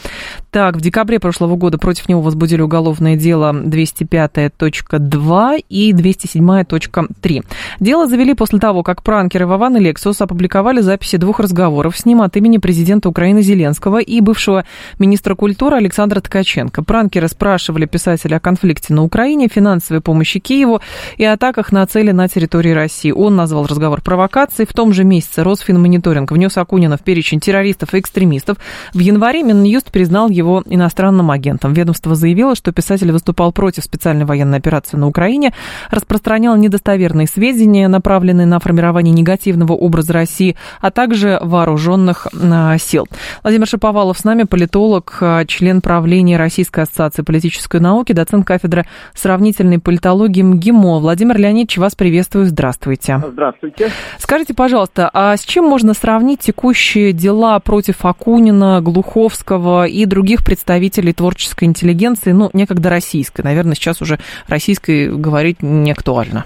[0.51, 4.51] Так, в декабре прошлого года против него возбудили уголовное дело 205
[4.97, 7.45] 207.2 и 207.3.
[7.79, 12.21] Дело завели после того, как пранкеры Вован и Лексус опубликовали записи двух разговоров с ним
[12.21, 14.65] от имени президента Украины Зеленского и бывшего
[14.99, 16.83] министра культуры Александра Ткаченко.
[16.83, 20.81] Пранкеры спрашивали писателя о конфликте на Украине, финансовой помощи Киеву
[21.17, 23.11] и атаках на цели на территории России.
[23.11, 24.67] Он назвал разговор провокацией.
[24.67, 28.57] В том же месяце Росфинмониторинг внес Акунина в перечень террористов и экстремистов.
[28.93, 31.73] В январе Минюст признал его иностранным агентом.
[31.73, 35.53] Ведомство заявило, что писатель выступал против специальной военной операции операцию на Украине,
[35.89, 43.07] распространял недостоверные сведения, направленные на формирование негативного образа России, а также вооруженных а, сил.
[43.43, 49.79] Владимир Шиповалов с нами, политолог, а, член правления Российской ассоциации политической науки, доцент кафедры сравнительной
[49.79, 50.99] политологии МГИМО.
[50.99, 52.45] Владимир Леонидович, вас приветствую.
[52.45, 53.21] Здравствуйте.
[53.31, 53.91] Здравствуйте.
[54.17, 61.13] Скажите, пожалуйста, а с чем можно сравнить текущие дела против Акунина, Глуховского и других представителей
[61.13, 66.45] творческой интеллигенции, ну, некогда российской, наверное, сейчас уже российской российской говорить не актуально?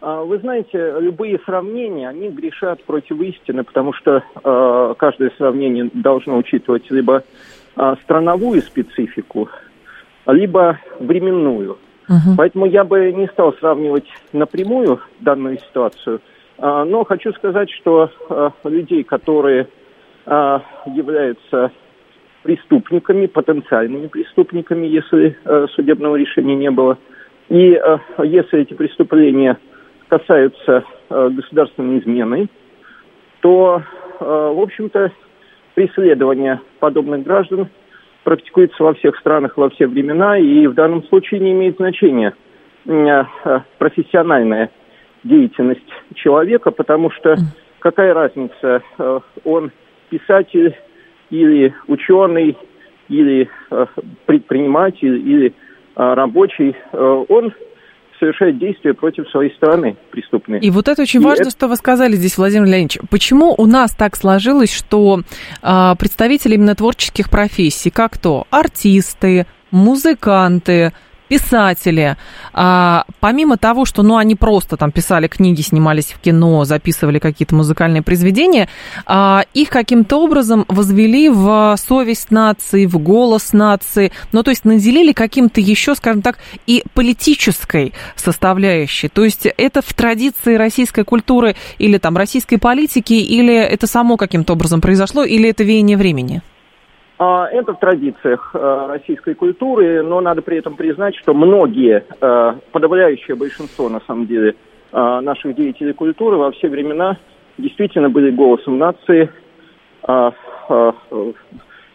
[0.00, 6.36] А, вы знаете, любые сравнения, они грешат против истины, потому что э, каждое сравнение должно
[6.36, 7.22] учитывать либо
[7.76, 9.48] э, страновую специфику,
[10.26, 11.78] либо временную.
[12.08, 12.36] Угу.
[12.36, 16.20] Поэтому я бы не стал сравнивать напрямую данную ситуацию,
[16.58, 19.68] э, но хочу сказать, что э, людей, которые
[20.86, 21.70] являются
[22.46, 26.96] преступниками, потенциальными преступниками, если э, судебного решения не было.
[27.48, 29.58] И э, если эти преступления
[30.06, 32.48] касаются э, государственной измены,
[33.40, 33.82] то,
[34.20, 35.10] э, в общем-то,
[35.74, 37.68] преследование подобных граждан
[38.22, 42.32] практикуется во всех странах, во все времена, и в данном случае не имеет значения
[42.86, 43.24] э,
[43.78, 44.70] профессиональная
[45.24, 45.82] деятельность
[46.14, 47.36] человека, потому что
[47.80, 49.72] какая разница, э, он
[50.10, 50.76] писатель,
[51.30, 52.56] или ученый,
[53.08, 53.86] или э,
[54.26, 55.52] предприниматель, или э,
[55.96, 57.52] рабочий, э, он
[58.18, 60.60] совершает действия против своей страны преступные.
[60.60, 61.50] И вот это очень и важно, это...
[61.50, 62.98] что вы сказали здесь, Владимир Леонидович.
[63.10, 65.20] Почему у нас так сложилось, что
[65.62, 70.92] э, представители именно творческих профессий, как то артисты, музыканты,
[71.28, 72.16] писатели,
[72.52, 77.54] а, помимо того, что ну, они просто там писали книги, снимались в кино, записывали какие-то
[77.54, 78.68] музыкальные произведения,
[79.06, 85.12] а, их каким-то образом возвели в совесть нации, в голос нации, ну, то есть наделили
[85.12, 89.08] каким-то еще, скажем так, и политической составляющей.
[89.08, 94.52] То есть это в традиции российской культуры или там российской политики, или это само каким-то
[94.52, 96.42] образом произошло, или это веяние времени?
[97.18, 102.54] А, это в традициях э, российской культуры, но надо при этом признать, что многие, э,
[102.72, 104.54] подавляющее большинство, на самом деле,
[104.92, 107.16] э, наших деятелей культуры во все времена
[107.56, 109.30] действительно были голосом нации,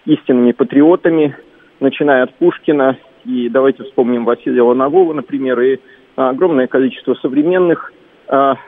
[0.06, 1.38] истинными патриотами,
[1.80, 5.80] начиная от Пушкина, и давайте вспомним Василия Ланового, например, и
[6.16, 7.94] огромное количество современных,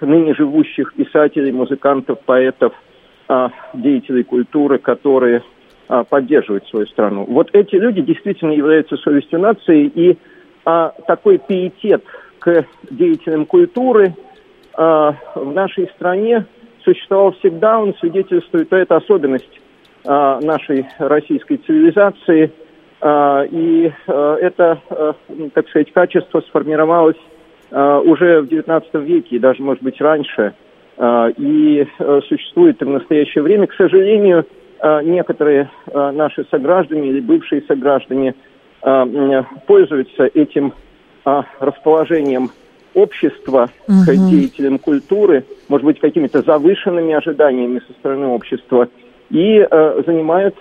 [0.01, 2.73] ныне живущих писателей, музыкантов, поэтов,
[3.73, 5.41] деятелей культуры, которые
[6.09, 7.25] поддерживать свою страну.
[7.27, 10.17] Вот эти люди действительно являются совестью нации, и
[10.65, 12.03] а, такой пиетет
[12.39, 14.15] к деятелям культуры
[14.73, 16.45] а, в нашей стране
[16.83, 19.61] существовал всегда, он свидетельствует, что это особенность
[20.05, 22.51] а, нашей российской цивилизации,
[23.01, 25.13] а, и а, это, а,
[25.53, 27.19] так сказать, качество сформировалось
[27.71, 30.53] а, уже в XIX веке, и даже, может быть, раньше,
[30.97, 34.45] а, и а, существует и в настоящее время, к сожалению,
[35.03, 38.35] некоторые э, наши сограждане или бывшие сограждане
[38.81, 40.73] э, пользуются этим
[41.59, 42.51] расположением
[42.93, 44.03] общества угу.
[44.05, 48.89] к деятелям культуры, может быть, какими-то завышенными ожиданиями со стороны общества,
[49.29, 50.55] и э, занимают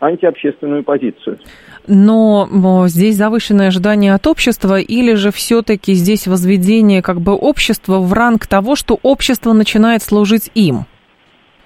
[0.00, 1.38] антиобщественную позицию.
[1.86, 2.46] Но
[2.88, 8.46] здесь завышенное ожидание от общества или же все-таки здесь возведение как бы общества в ранг
[8.46, 10.86] того, что общество начинает служить им?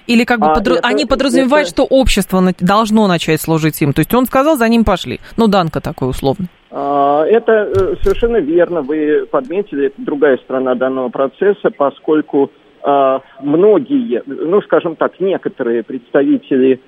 [0.07, 0.77] Или как бы а, подра...
[0.77, 1.77] это, они подразумевают, это...
[1.77, 3.93] что общество должно начать служить им?
[3.93, 5.21] То есть он сказал, за ним пошли.
[5.37, 6.47] Ну, Данка такой условно.
[6.71, 8.83] А, это э, совершенно верно.
[8.83, 12.51] Вы подметили, это другая сторона данного процесса, поскольку
[12.83, 16.81] а, многие, ну, скажем так, некоторые представители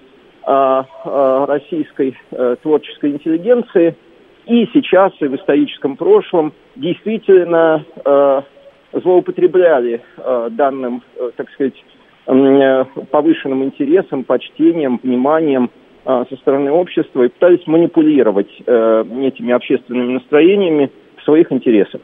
[0.51, 3.97] а, российской а, творческой интеллигенции
[4.47, 8.45] и сейчас, и в историческом прошлом действительно а,
[8.93, 10.01] злоупотребляли
[10.53, 11.03] данным,
[11.37, 11.75] так сказать,
[13.11, 15.71] повышенным интересом, почтением, вниманием
[16.05, 22.01] а, со стороны общества и пытались манипулировать а, этими общественными настроениями в своих интересах.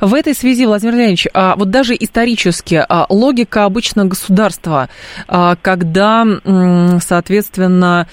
[0.00, 4.88] В этой связи, Владимир Леонидович, а, вот даже исторически а, логика обычно государства,
[5.62, 6.24] когда,
[7.00, 8.06] соответственно,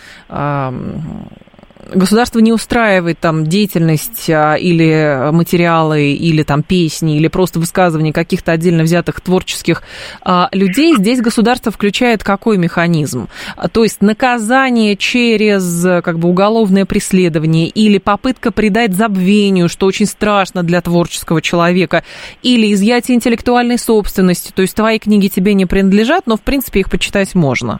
[1.93, 8.52] государство не устраивает там деятельность а, или материалы, или там песни, или просто высказывания каких-то
[8.52, 9.84] отдельно взятых творческих
[10.21, 13.28] а, людей, здесь государство включает какой механизм?
[13.56, 20.06] А, то есть наказание через как бы уголовное преследование или попытка придать забвению, что очень
[20.06, 22.04] страшно для творческого человека,
[22.43, 26.89] или изъятие интеллектуальной собственности, то есть твои книги тебе не принадлежат, но в принципе их
[26.89, 27.80] почитать можно.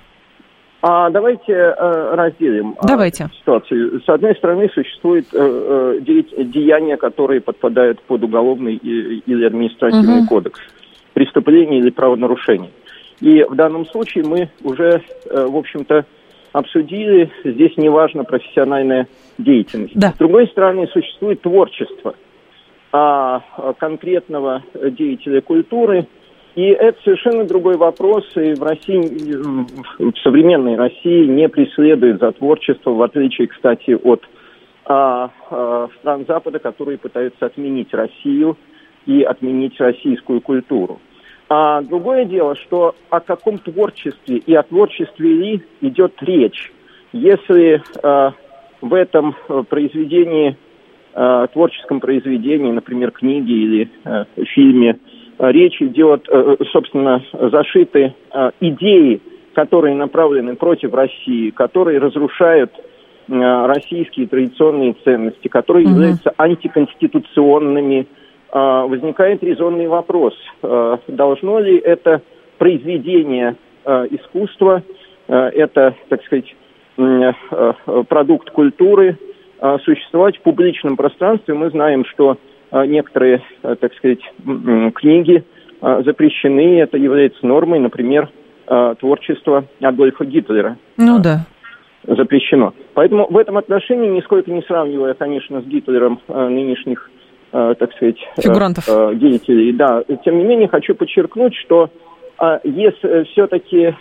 [0.82, 3.26] А давайте э, разделим а, давайте.
[3.26, 4.02] Э, ситуацию.
[4.02, 10.28] С одной стороны, существует э, э, деяния, которые подпадают под уголовный или административный угу.
[10.28, 10.60] кодекс.
[11.14, 12.72] Преступление или правонарушение.
[13.20, 16.06] И в данном случае мы уже, э, в общем-то,
[16.54, 20.00] обсудили, здесь неважно профессиональная деятельность.
[20.00, 20.12] Да.
[20.12, 22.16] С другой стороны, существует творчество
[22.92, 23.44] а
[23.78, 26.08] конкретного деятеля культуры–
[26.60, 29.00] и это совершенно другой вопрос, и в России,
[29.98, 34.28] в современной России не преследует за творчество, в отличие, кстати, от
[34.84, 38.58] а, а, стран Запада, которые пытаются отменить Россию
[39.06, 41.00] и отменить российскую культуру.
[41.48, 46.74] А другое дело, что о каком творчестве и о творчестве ли идет речь,
[47.14, 48.34] если а,
[48.82, 50.58] в этом э, произведении,
[51.14, 55.00] а, творческом произведении, например, книге или а, фильме,
[55.40, 59.22] речь идет, э, собственно, зашиты э, идеи,
[59.54, 65.94] которые направлены против России, которые разрушают э, российские традиционные ценности, которые угу.
[65.94, 68.08] являются антиконституционными,
[68.52, 70.34] возникает резонный вопрос,
[71.08, 72.24] должно ли это
[72.58, 73.58] произведение
[74.10, 74.82] искусства,
[75.28, 76.56] это, так сказать,
[78.08, 79.20] продукт культуры,
[79.84, 81.54] существовать в публичном пространстве.
[81.54, 82.38] Мы знаем, что а,
[82.72, 84.20] некоторые, а, так сказать,
[84.96, 85.44] книги
[85.82, 88.30] а, запрещены, это является нормой, например,
[89.00, 90.78] творчество Адольфа Гитлера.
[90.96, 91.48] Ну да.
[92.06, 92.76] Запрещено.
[92.94, 97.10] Поэтому в этом отношении, нисколько не сравнивая, конечно, с Гитлером нынешних,
[97.50, 98.86] так сказать, Фигурантов.
[99.18, 101.90] деятелей, да, тем не менее хочу подчеркнуть, что
[102.64, 103.96] если все-таки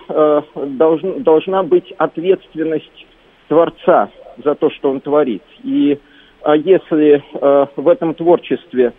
[0.55, 3.07] должна быть ответственность
[3.49, 4.11] Творца
[4.45, 5.43] за то, что он творит.
[5.65, 6.08] И а
[6.55, 8.93] если э, в этом творчестве,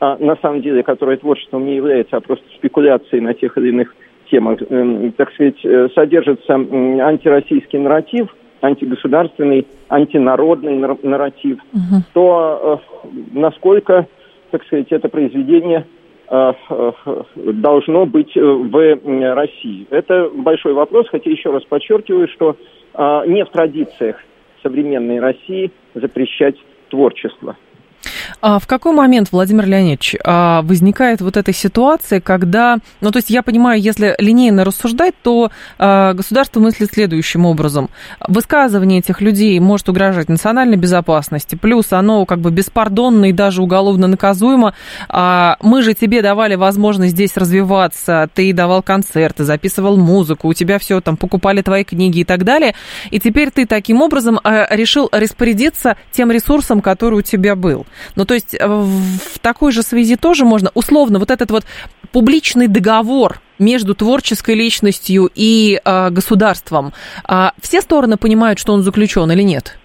[0.00, 3.94] а, на самом деле, которое творчеством не является, а просто спекуляцией на тех или иных
[4.30, 12.02] темах, э, так сказать, э, содержится антироссийский нарратив, антигосударственный, антинародный нарратив, угу.
[12.12, 14.06] то э, насколько,
[14.50, 15.86] так сказать, это произведение
[17.36, 18.98] должно быть в
[19.34, 19.86] России.
[19.90, 22.56] Это большой вопрос, хотя еще раз подчеркиваю, что
[23.26, 24.16] не в традициях
[24.62, 26.56] современной России запрещать
[26.94, 27.56] творчества.
[28.40, 33.30] А в какой момент, Владимир Леонидович, а, возникает вот эта ситуация, когда, ну, то есть
[33.30, 37.90] я понимаю, если линейно рассуждать, то а, государство мыслит следующим образом.
[38.26, 44.06] Высказывание этих людей может угрожать национальной безопасности, плюс оно как бы беспардонно и даже уголовно
[44.06, 44.74] наказуемо.
[45.10, 51.00] Мы же тебе давали возможность здесь развиваться, ты давал концерты, записывал музыку, у тебя все
[51.00, 52.74] там покупали твои книги и так далее,
[53.10, 57.86] и теперь ты таким образом решил распорядиться тем ресурсом, который у тебя был.
[58.16, 61.64] Ну, то есть э, в такой же связи тоже можно, условно, вот этот вот
[62.12, 66.92] публичный договор между творческой личностью и э, государством,
[67.28, 69.78] э, все стороны понимают, что он заключен или нет?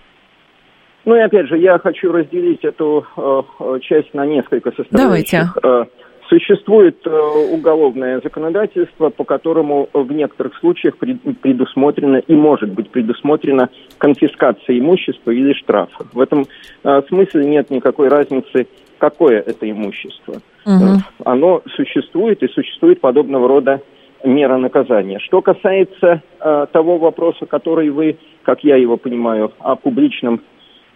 [1.06, 5.56] Ну и опять же, я хочу разделить эту э, часть на несколько составляющих.
[5.62, 5.90] Давайте.
[6.30, 7.10] Существует э,
[7.52, 15.54] уголовное законодательство, по которому в некоторых случаях предусмотрена и может быть предусмотрена конфискация имущества или
[15.54, 16.06] штрафа.
[16.14, 16.46] В этом
[16.84, 18.68] э, смысле нет никакой разницы,
[19.00, 20.36] какое это имущество.
[20.68, 21.26] Угу.
[21.26, 23.82] Оно существует и существует подобного рода
[24.24, 25.18] мера наказания.
[25.20, 30.42] Что касается э, того вопроса, который вы, как я его понимаю, о публичном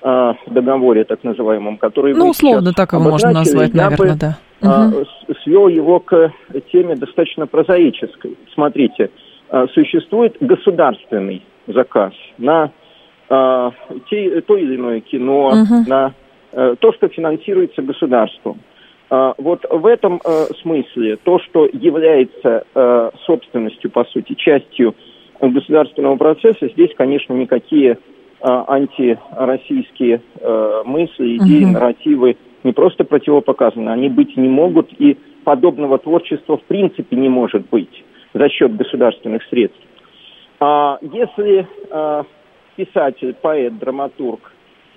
[0.04, 5.06] э, договоре, так называемом, который ну, условно так его можно назвать, наверное, бы, да угу.
[5.44, 6.32] свел его к
[6.72, 8.38] теме достаточно прозаической.
[8.54, 9.10] Смотрите,
[9.50, 12.72] а, существует государственный заказ на
[13.30, 13.72] а,
[14.10, 15.84] те, то или иное кино, угу.
[15.88, 16.14] на
[16.52, 18.60] то, что финансируется государством.
[19.10, 20.22] Вот в этом
[20.62, 22.64] смысле то, что является
[23.26, 24.94] собственностью, по сути, частью
[25.42, 27.98] государственного процесса, здесь, конечно, никакие
[28.44, 30.22] антироссийские
[30.86, 31.74] мысли, идеи, угу.
[31.74, 37.70] нарративы не просто противопоказаны, они быть не могут, и подобного творчества в принципе не может
[37.70, 39.80] быть за счет государственных средств.
[40.60, 42.24] А если а,
[42.76, 44.54] писатель, поэт, драматург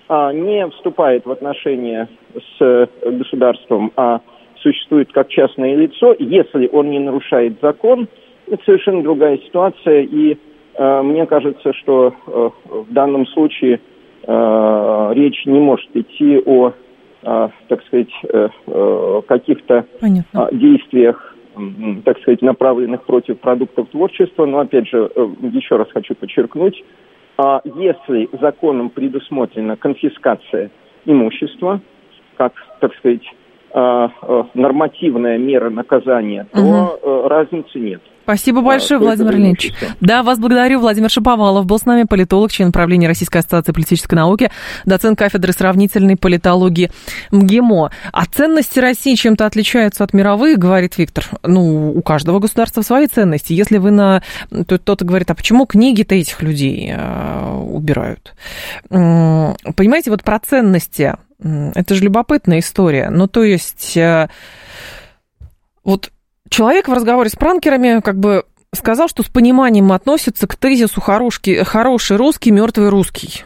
[0.09, 2.09] а, не вступает в отношения
[2.59, 4.21] с государством, а
[4.61, 8.09] существует как частное лицо, если он не нарушает закон,
[8.47, 10.37] это совершенно другая ситуация, и э,
[11.03, 13.81] мне кажется, что э, в данном случае
[14.27, 16.73] э, речь не может идти о
[17.69, 20.47] так сказать, э, э, каких-то Понятно.
[20.47, 21.35] А, действиях,
[22.05, 24.47] так сказать, направленных против продуктов творчества.
[24.47, 26.85] Но, опять же, э, еще раз хочу подчеркнуть,
[27.37, 30.71] а если законом предусмотрена конфискация
[31.05, 31.81] имущества,
[32.37, 33.23] как, так сказать,
[34.55, 36.61] нормативная мера наказания, то
[37.03, 37.29] угу.
[37.29, 38.01] разницы нет.
[38.27, 39.73] Спасибо большое, Владимир Леонидович.
[40.01, 40.81] Да, вас благодарю.
[40.81, 44.51] Владимир Шиповалов был с нами, политолог, член правления Российской ассоциации политической науки,
[44.85, 46.91] доцент кафедры сравнительной политологии
[47.31, 47.93] МГИМО.
[48.11, 51.25] А ценности России чем-то отличаются от мировых, говорит Виктор.
[51.45, 53.53] Ну, у каждого государства свои ценности.
[53.53, 54.25] Если вы на...
[54.51, 58.35] Кто-то говорит, а почему книги-то этих людей э, убирают?
[58.89, 63.09] Понимаете, вот про ценности, это же любопытная история.
[63.09, 63.97] Ну, то есть...
[63.97, 64.29] Э,
[65.85, 66.11] вот
[66.49, 68.45] Человек в разговоре с пранкерами как бы
[68.75, 73.45] сказал, что с пониманием относится к тезису хороший, хороший русский, мертвый русский.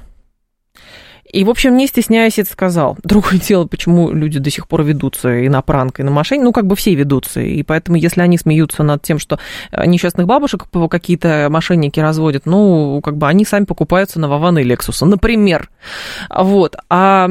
[1.33, 2.99] И, в общем, не стесняясь, это сказал.
[3.05, 6.45] Другое дело, почему люди до сих пор ведутся и на пранк, и на мошенничество.
[6.45, 7.41] Ну, как бы все ведутся.
[7.41, 9.39] И поэтому, если они смеются над тем, что
[9.73, 15.07] несчастных бабушек какие-то мошенники разводят, ну, как бы они сами покупаются на Вована и Лексуса,
[15.07, 15.71] например.
[16.29, 16.77] Вот.
[16.89, 17.31] А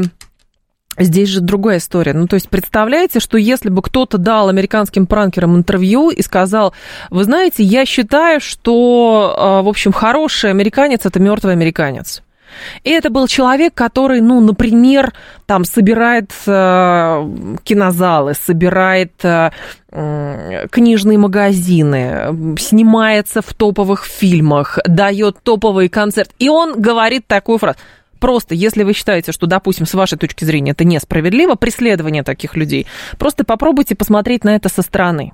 [0.99, 2.13] Здесь же другая история.
[2.13, 6.73] Ну, то есть, представляете, что если бы кто-то дал американским пранкерам интервью и сказал,
[7.09, 12.21] вы знаете, я считаю, что, а, в общем, хороший американец– это мертвый американец.
[12.83, 15.13] И это был человек, который, ну, например,
[15.45, 17.27] там собирает э,
[17.63, 19.51] кинозалы, собирает э,
[20.71, 26.31] книжные магазины, снимается в топовых фильмах, дает топовый концерт.
[26.39, 27.77] И он говорит такую фразу.
[28.19, 32.87] Просто, если вы считаете, что, допустим, с вашей точки зрения это несправедливо, преследование таких людей,
[33.17, 35.33] просто попробуйте посмотреть на это со стороны.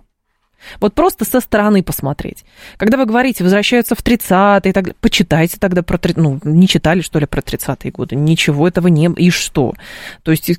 [0.79, 2.45] Вот просто со стороны посмотреть.
[2.77, 5.99] Когда вы говорите, возвращаются в 30-е, так, почитайте тогда про...
[6.15, 8.15] Ну, не читали, что ли, про 30-е годы?
[8.15, 9.07] Ничего этого не...
[9.17, 9.73] И что?
[10.23, 10.49] То есть,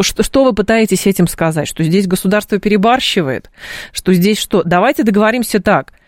[0.00, 1.68] что, вы пытаетесь этим сказать?
[1.68, 3.50] Что здесь государство перебарщивает?
[3.92, 4.62] Что здесь что?
[4.62, 5.92] Давайте договоримся так–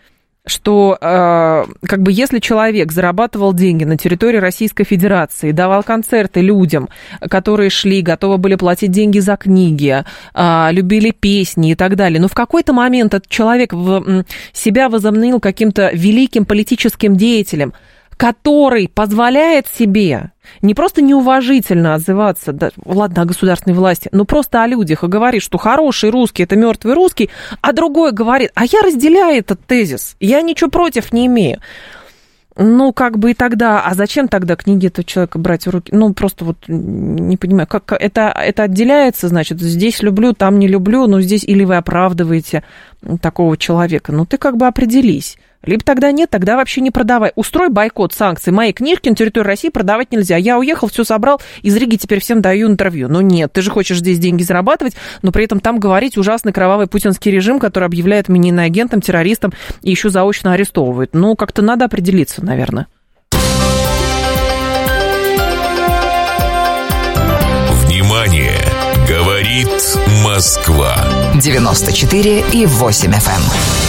[0.45, 6.89] что э, как бы если человек зарабатывал деньги на территории Российской Федерации, давал концерты людям,
[7.29, 12.27] которые шли, готовы были платить деньги за книги, э, любили песни и так далее, но
[12.27, 17.73] в какой-то момент этот человек в, себя возомнил каким-то великим политическим деятелем,
[18.19, 24.67] который позволяет себе не просто неуважительно отзываться, да, ладно, о государственной власти, но просто о
[24.67, 27.29] людях и говорит, что хороший русский– это мертвый русский,
[27.61, 31.61] а другой говорит, а я разделяю этот тезис, я ничего против не имею.
[32.57, 35.95] Ну, как бы и тогда, а зачем тогда книги этого человека брать в руки?
[35.95, 41.07] Ну, просто вот не понимаю, как это, это отделяется, значит, здесь люблю, там не люблю,
[41.07, 42.65] но здесь или вы оправдываете
[43.21, 45.37] такого человека, ну, ты как бы определись.
[45.63, 47.31] Либо тогда нет, тогда вообще не продавай.
[47.35, 48.53] Устрой бойкот санкций.
[48.53, 50.37] Мои книжки на территории России продавать нельзя.
[50.37, 53.09] Я уехал, все собрал, из Риги теперь всем даю интервью.
[53.09, 56.87] Но нет, ты же хочешь здесь деньги зарабатывать, но при этом там говорить ужасный кровавый
[56.87, 61.13] путинский режим, который объявляет меня иноагентом, террористом и еще заочно арестовывает.
[61.13, 62.87] Ну, как-то надо определиться, наверное.
[67.85, 68.53] Внимание!
[69.07, 70.95] Говорит Москва.
[71.41, 73.88] 94 и 8 FM.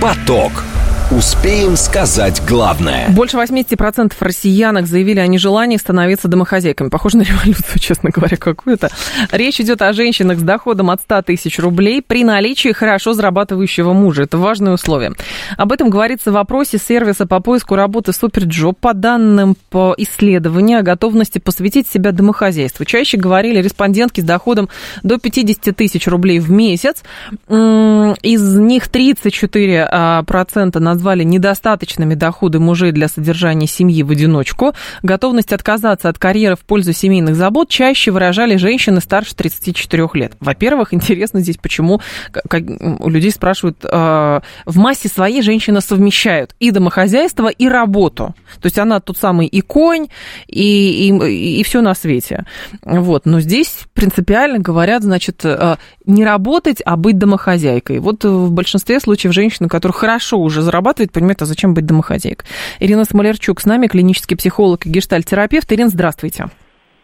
[0.00, 0.77] Поток.
[1.10, 3.08] Успеем сказать главное.
[3.08, 6.90] Больше 80% россиянок заявили о нежелании становиться домохозяйками.
[6.90, 8.90] Похоже на революцию, честно говоря, какую-то.
[9.32, 14.24] Речь идет о женщинах с доходом от 100 тысяч рублей при наличии хорошо зарабатывающего мужа.
[14.24, 15.12] Это важное условие.
[15.56, 20.82] Об этом говорится в опросе сервиса по поиску работы SuperJob по данным по исследованию о
[20.82, 22.84] готовности посвятить себя домохозяйству.
[22.84, 24.68] Чаще говорили респондентки с доходом
[25.02, 27.02] до 50 тысяч рублей в месяц.
[27.48, 34.74] Из них 34% на назвали недостаточными доходы мужей для содержания семьи в одиночку.
[35.04, 40.32] Готовность отказаться от карьеры в пользу семейных забот чаще выражали женщины старше 34 лет.
[40.40, 42.00] Во-первых, интересно здесь, почему
[42.32, 48.34] как, у людей спрашивают, э, в массе своей женщина совмещают и домохозяйство, и работу.
[48.60, 50.08] То есть она тот самый и конь,
[50.48, 52.44] и, и, и все на свете.
[52.82, 53.24] Вот.
[53.24, 55.76] Но здесь принципиально говорят, значит, э,
[56.06, 58.00] не работать, а быть домохозяйкой.
[58.00, 62.46] Вот в большинстве случаев женщины, которые хорошо уже зарабатывают, зарабатывает, понимает, а зачем быть домохозяйкой.
[62.80, 65.70] Ирина Смолерчук с нами, клинический психолог и гештальтерапевт.
[65.72, 66.46] Ирина, здравствуйте.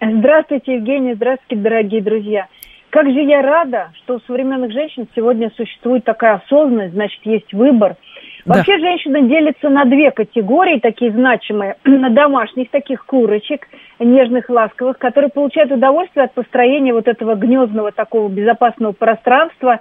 [0.01, 2.47] Здравствуйте, Евгений, здравствуйте, дорогие друзья.
[2.91, 7.97] Как же я рада, что у современных женщин сегодня существует такая осознанность, значит, есть выбор.
[8.45, 8.85] Вообще да.
[8.85, 13.67] женщина делится на две категории, такие значимые, на домашних таких курочек,
[13.99, 19.81] нежных, ласковых, которые получают удовольствие от построения вот этого гнездного такого безопасного пространства,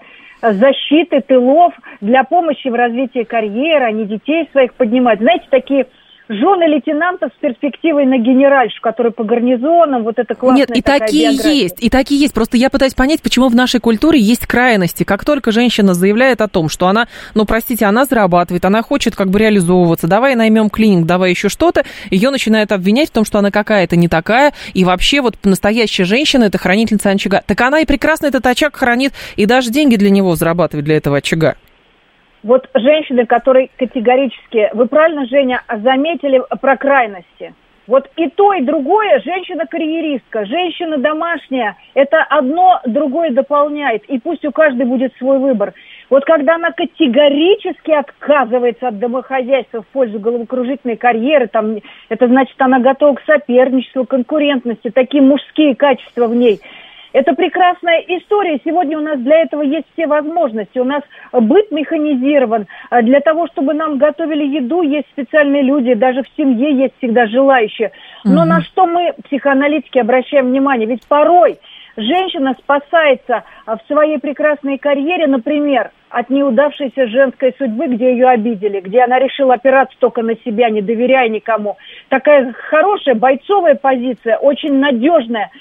[0.51, 5.19] защиты тылов, для помощи в развитии карьеры, они детей своих поднимать.
[5.19, 5.87] Знаете, такие
[6.29, 11.31] жены лейтенантов с перспективой на генеральшу, которые по гарнизонам, вот это классная Нет, и такие
[11.31, 11.51] биография.
[11.51, 12.33] есть, и такие есть.
[12.33, 15.03] Просто я пытаюсь понять, почему в нашей культуре есть крайности.
[15.03, 19.29] Как только женщина заявляет о том, что она, ну, простите, она зарабатывает, она хочет как
[19.29, 23.51] бы реализовываться, давай наймем клиник, давай еще что-то, ее начинают обвинять в том, что она
[23.51, 27.41] какая-то не такая, и вообще вот настоящая женщина– это хранительница очага.
[27.45, 31.17] Так она и прекрасно этот очаг хранит, и даже деньги для него зарабатывает, для этого
[31.17, 31.55] очага
[32.43, 37.53] вот женщины, которые категорически, вы правильно, Женя, заметили про крайности.
[37.85, 44.51] Вот и то, и другое, женщина-карьеристка, женщина домашняя, это одно другое дополняет, и пусть у
[44.51, 45.73] каждой будет свой выбор.
[46.09, 51.75] Вот когда она категорически отказывается от домохозяйства в пользу головокружительной карьеры, там,
[52.07, 56.61] это значит, она готова к соперничеству, конкурентности, такие мужские качества в ней–
[57.13, 58.59] это прекрасная история.
[58.65, 60.79] Сегодня у нас для этого есть все возможности.
[60.79, 62.67] У нас быт механизирован.
[62.89, 65.93] А для того, чтобы нам готовили еду, есть специальные люди.
[65.93, 67.91] Даже в семье есть всегда желающие.
[68.23, 68.49] Но угу.
[68.49, 70.87] на что мы, психоаналитики, обращаем внимание?
[70.87, 71.59] Ведь порой
[71.95, 79.01] женщина спасается в своей прекрасной карьере, например, от неудавшейся женской судьбы, где ее обидели, где
[79.01, 81.77] она решила опираться только на себя, не доверяя никому.
[82.09, 85.51] Такая хорошая бойцовая позиция, очень надежная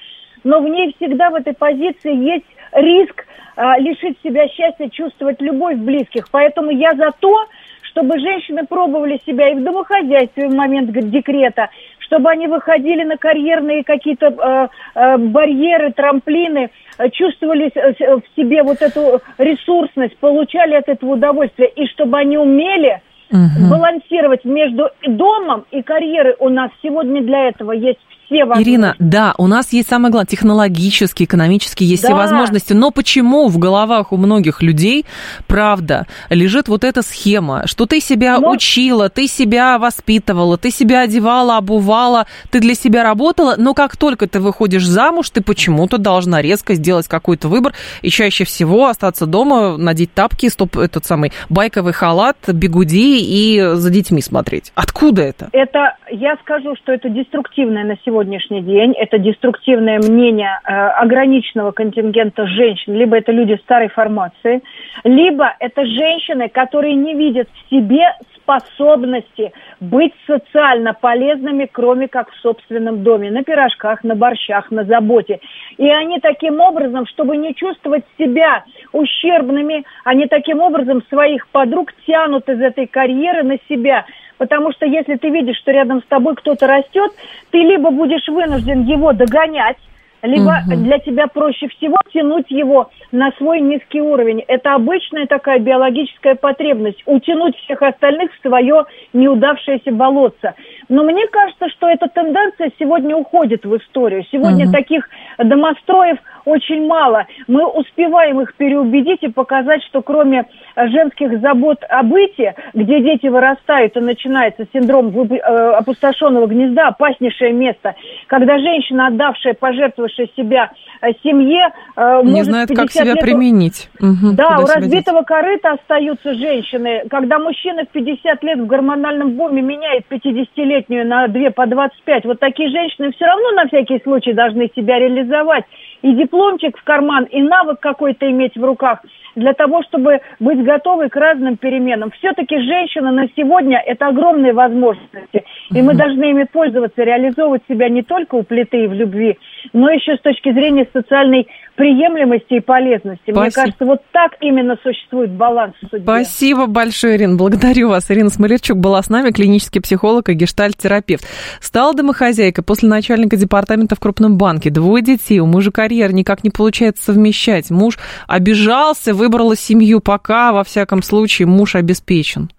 [0.45, 3.24] но в ней всегда в этой позиции есть риск
[3.57, 6.30] а, лишить себя счастья, чувствовать любовь близких.
[6.30, 7.47] Поэтому я за то,
[7.82, 11.68] чтобы женщины пробовали себя и в домохозяйстве в момент декрета,
[12.01, 16.70] чтобы они выходили на карьерные какие-то э, э, барьеры, трамплины,
[17.12, 23.01] чувствовали в себе вот эту ресурсность, получали от этого удовольствие, и чтобы они умели
[23.32, 23.70] угу.
[23.70, 26.36] балансировать между домом и карьерой.
[26.38, 27.98] У нас сегодня для этого есть
[28.32, 28.70] все возможности.
[28.70, 32.08] Ирина, да, у нас есть самое главное, технологические, экономические есть да.
[32.08, 35.04] все возможности, но почему в головах у многих людей,
[35.46, 38.50] правда, лежит вот эта схема, что ты себя но...
[38.50, 44.26] учила, ты себя воспитывала, ты себя одевала, обувала, ты для себя работала, но как только
[44.26, 49.76] ты выходишь замуж, ты почему-то должна резко сделать какой-то выбор и чаще всего остаться дома,
[49.76, 54.72] надеть тапки, стоп, этот самый байковый халат, бегуди и за детьми смотреть.
[54.74, 55.48] Откуда это?
[55.52, 58.92] Это, я скажу, что это деструктивное на сегодня сегодняшний день.
[58.92, 62.94] Это деструктивное мнение э, ограниченного контингента женщин.
[62.94, 64.62] Либо это люди старой формации,
[65.04, 72.36] либо это женщины, которые не видят в себе способности быть социально полезными, кроме как в
[72.40, 75.40] собственном доме, на пирожках, на борщах, на заботе.
[75.78, 82.49] И они таким образом, чтобы не чувствовать себя ущербными, они таким образом своих подруг тянут
[82.49, 84.05] из этой карьеры на себя–
[84.43, 87.12] Потому что если ты видишь, что рядом с тобой кто-то растет,
[87.53, 89.76] ты либо будешь вынужден его догонять,
[90.22, 90.76] либо угу.
[90.76, 94.40] для тебя проще всего тянуть его на свой низкий уровень.
[94.46, 100.54] Это обычная такая биологическая потребность– утянуть всех остальных в свое неудавшееся болотце.
[100.88, 104.24] Но мне кажется, что эта тенденция сегодня уходит в историю.
[104.30, 104.72] Сегодня угу.
[104.72, 105.08] таких
[105.38, 107.26] домостроев очень мало.
[107.47, 113.97] Мы успеваем их переубедить и показать, что кроме женских забот о быте, где дети вырастают
[113.97, 117.95] и начинается синдром э, опустошенного гнезда, опаснейшее место,
[118.26, 120.70] когда женщина, отдавшая, пожертвовавшая себя
[121.01, 123.20] э, семье, э, не знает, как себя лет...
[123.20, 123.88] применить.
[124.01, 127.03] Угу, да, у разбитого корыта остаются женщины.
[127.11, 132.40] Когда мужчина в 50 лет в гормональном буме меняет 50-летнюю на 2 по 25, вот
[132.40, 135.64] такие женщины все равно на всякий случай должны себя реализовать.
[136.03, 139.00] И дипломчик в карман, и навык какой-то иметь в руках
[139.36, 142.10] для того, чтобы быть готовы к разным переменам.
[142.10, 145.44] Все-таки женщина на сегодня– это огромные возможности.
[145.70, 149.38] И мы должны ими пользоваться, реализовывать себя не только у плиты и в любви,
[149.72, 153.22] но еще с точки зрения социальной приемлемости и полезности.
[153.30, 153.40] Спасибо.
[153.40, 156.02] Мне кажется, вот так именно существует баланс в судьбе.
[156.02, 157.36] Спасибо большое, Ирина.
[157.36, 158.10] Благодарю вас.
[158.10, 161.26] Ирина Смолерчук была с нами, клинический психолог и гештальт-терапевт.
[161.60, 164.70] Стала домохозяйкой после начальника департамента в крупном банке.
[164.70, 167.70] Двое детей, у мужа карьера никак не получается совмещать.
[167.70, 172.50] Муж обижался, выбрала семью, пока, во всяком случае, муж обеспечен.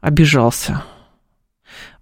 [0.00, 0.82] Обижался.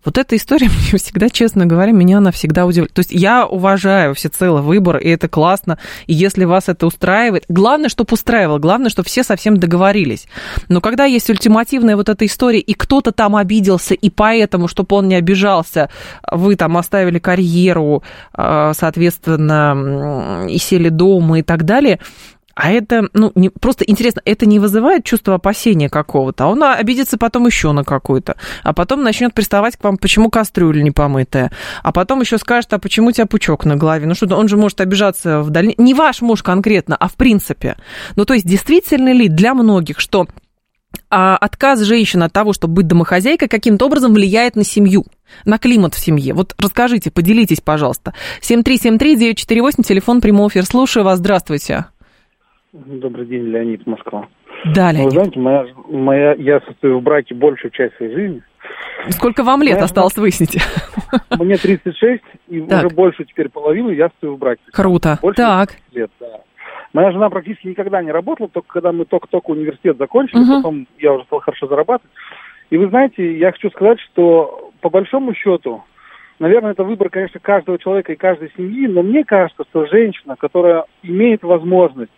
[0.09, 2.95] Вот эта история мне всегда, честно говоря, меня она всегда удивляет.
[2.95, 5.79] То есть я уважаю всецело выбор, и это классно.
[6.07, 10.27] И если вас это устраивает, главное, чтобы устраивало, главное, чтобы все совсем договорились.
[10.71, 15.09] Но когда есть ультимативная вот эта история, и кто-то там обиделся, и поэтому, чтобы он
[15.09, 15.91] не обижался,
[16.33, 18.03] вы там оставили карьеру,
[18.33, 21.99] а, соответственно, и сели дома и так далее,
[22.59, 27.17] а это, ну, не, просто интересно, это не вызывает чувство опасения какого-то, а он обидится
[27.17, 28.35] потом еще на какую-то,
[28.65, 31.53] а потом начнет приставать к вам, почему кастрюля не помытая,
[31.85, 34.57] а потом еще скажет, а почему у тебя пучок на голове, ну что, он же
[34.57, 37.77] может обижаться в дальнейшем, не ваш муж конкретно, а в принципе.
[38.17, 40.27] Ну, то есть, действительно ли для многих, что
[41.11, 45.07] а отказ женщины от того, чтобы быть домохозяйкой, каким-то образом влияет на семью,
[45.45, 46.35] на климат в семье.
[46.35, 48.15] Вот расскажите, поделитесь, пожалуйста.
[48.43, 50.65] 7373948, телефон прямого эфир.
[50.65, 51.87] Слушаю вас, здравствуйте.
[52.87, 54.27] Добрый день, Леонид, Москва.
[54.75, 55.07] Да, Леонид.
[55.07, 58.43] Вы знаете, моя, моя, я состою в браке большую часть своей жизни.
[59.11, 60.23] Сколько вам лет моя осталось, жена...
[60.23, 60.61] выясните?
[61.39, 62.87] Мне 36, и так.
[62.87, 64.63] уже больше теперь половину я стою в браке.
[64.73, 65.19] Круто.
[65.23, 65.71] Больше так.
[65.93, 66.27] лет, да.
[66.93, 70.57] Моя жена практически никогда не работала, только когда мы только-только университет закончили, угу.
[70.57, 72.13] потом я уже стал хорошо зарабатывать.
[72.71, 75.83] И вы знаете, я хочу сказать, что по большому счету,
[76.39, 80.85] наверное, это выбор, конечно, каждого человека и каждой семьи, но мне кажется, что женщина, которая
[81.03, 82.13] имеет возможность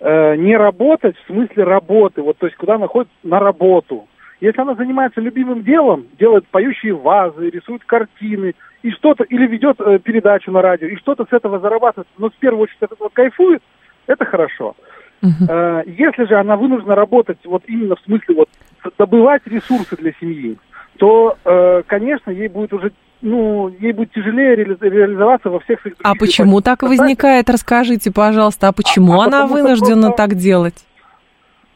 [0.00, 4.08] э, не работать в смысле работы, вот то есть куда она ходит на работу.
[4.40, 9.98] Если она занимается любимым делом, делает поющие вазы, рисует картины, и что-то, или ведет э,
[9.98, 13.62] передачу на радио, и что-то с этого зарабатывает, но в первую очередь от этого кайфует,
[14.06, 14.76] это хорошо.
[15.20, 15.48] Uh-huh.
[15.48, 18.48] Э, если же она вынуждена работать вот именно в смысле вот
[18.96, 20.56] добывать ресурсы для семьи,
[20.98, 26.14] то, э, конечно, ей будет уже ну, ей будет тяжелее реализоваться во всех своих А
[26.14, 27.50] почему так возникает?
[27.50, 30.16] Расскажите, пожалуйста, а почему а, она вынуждена просто...
[30.16, 30.86] так делать?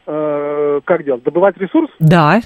[0.05, 1.23] Э, как делать?
[1.23, 1.91] Добывать ресурс?
[1.99, 2.39] Да.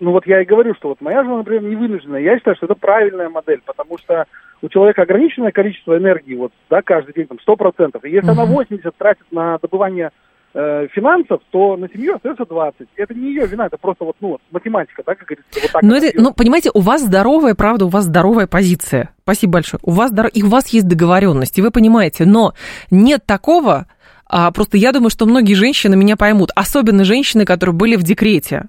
[0.00, 2.16] Ну вот я и говорю, что вот моя жена, например, не вынуждена.
[2.16, 4.26] Я считаю, что это правильная модель, потому что
[4.60, 8.00] у человека ограниченное количество энергии, вот, да, каждый день, там, 100%.
[8.02, 8.32] И если uh-huh.
[8.32, 10.10] она 80 тратит на добывание
[10.56, 12.88] э, финансов, то на семью остается 20.
[12.96, 15.60] Это не ее вина, это просто вот, ну, вот, математика, да, как говорится.
[15.60, 19.10] Вот так Но это, ну, понимаете, у вас здоровая, правда, у вас здоровая позиция.
[19.22, 19.80] Спасибо большое.
[19.82, 20.30] У вас здоров...
[20.34, 22.54] И у вас есть договоренность, и вы понимаете, но
[22.90, 23.86] нет такого,
[24.28, 28.64] а, просто я думаю, что многие женщины меня поймут, особенно женщины, которые были в декрете,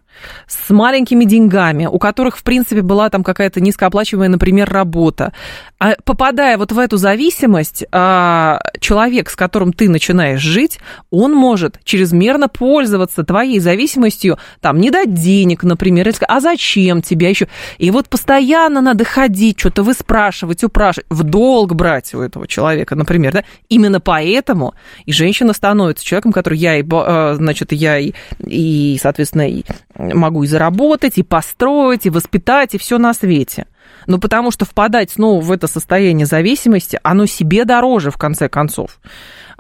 [0.48, 5.34] с маленькими деньгами, у которых, в принципе, была там какая-то низкооплачиваемая, например, работа.
[5.80, 10.80] А попадая вот в эту зависимость, а, человек, с которым ты начинаешь жить,
[11.12, 17.02] он может чрезмерно пользоваться твоей зависимостью, там, не дать денег, например, или сказать, а зачем
[17.02, 17.48] тебя еще?
[17.78, 23.34] И вот постоянно надо ходить, что-то выспрашивать, упрашивать, в долг брать у этого человека, например,
[23.34, 23.44] да?
[23.70, 24.74] Именно поэтому
[25.06, 29.64] и женщина становится человеком, который я, и, э, значит, я и, и соответственно, и
[29.98, 33.68] могу и заработать, и построить, и воспитать, и все на свете.
[34.06, 39.00] Но потому что впадать снова в это состояние зависимости, оно себе дороже, в конце концов.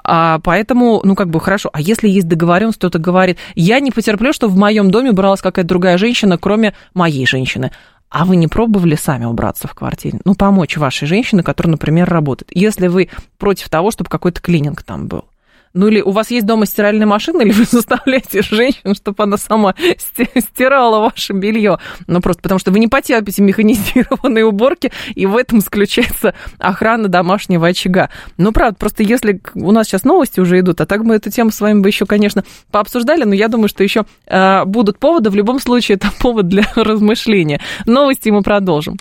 [0.03, 1.69] А, поэтому, ну, как бы хорошо.
[1.73, 5.67] А если есть договоренность, кто-то говорит, я не потерплю, что в моем доме бралась какая-то
[5.67, 7.71] другая женщина, кроме моей женщины.
[8.09, 10.19] А вы не пробовали сами убраться в квартире?
[10.23, 12.49] Ну, помочь вашей женщине, которая, например, работает.
[12.53, 15.25] Если вы против того, чтобы какой-то клининг там был.
[15.77, 19.75] Ну или у вас есть дома стиральная машина, или вы заставляете женщину, чтобы она сама
[20.35, 21.77] стирала ваше белье.
[22.07, 27.67] Ну просто потому что вы не потерпите механизированные уборки, и в этом заключается охрана домашнего
[27.67, 28.09] очага.
[28.37, 31.51] Ну правда, просто если у нас сейчас новости уже идут, а так мы эту тему
[31.51, 35.29] с вами бы еще, конечно, пообсуждали, но я думаю, что еще э, будут поводы.
[35.29, 37.61] В любом случае, это повод для размышления.
[37.85, 38.97] Новости мы продолжим.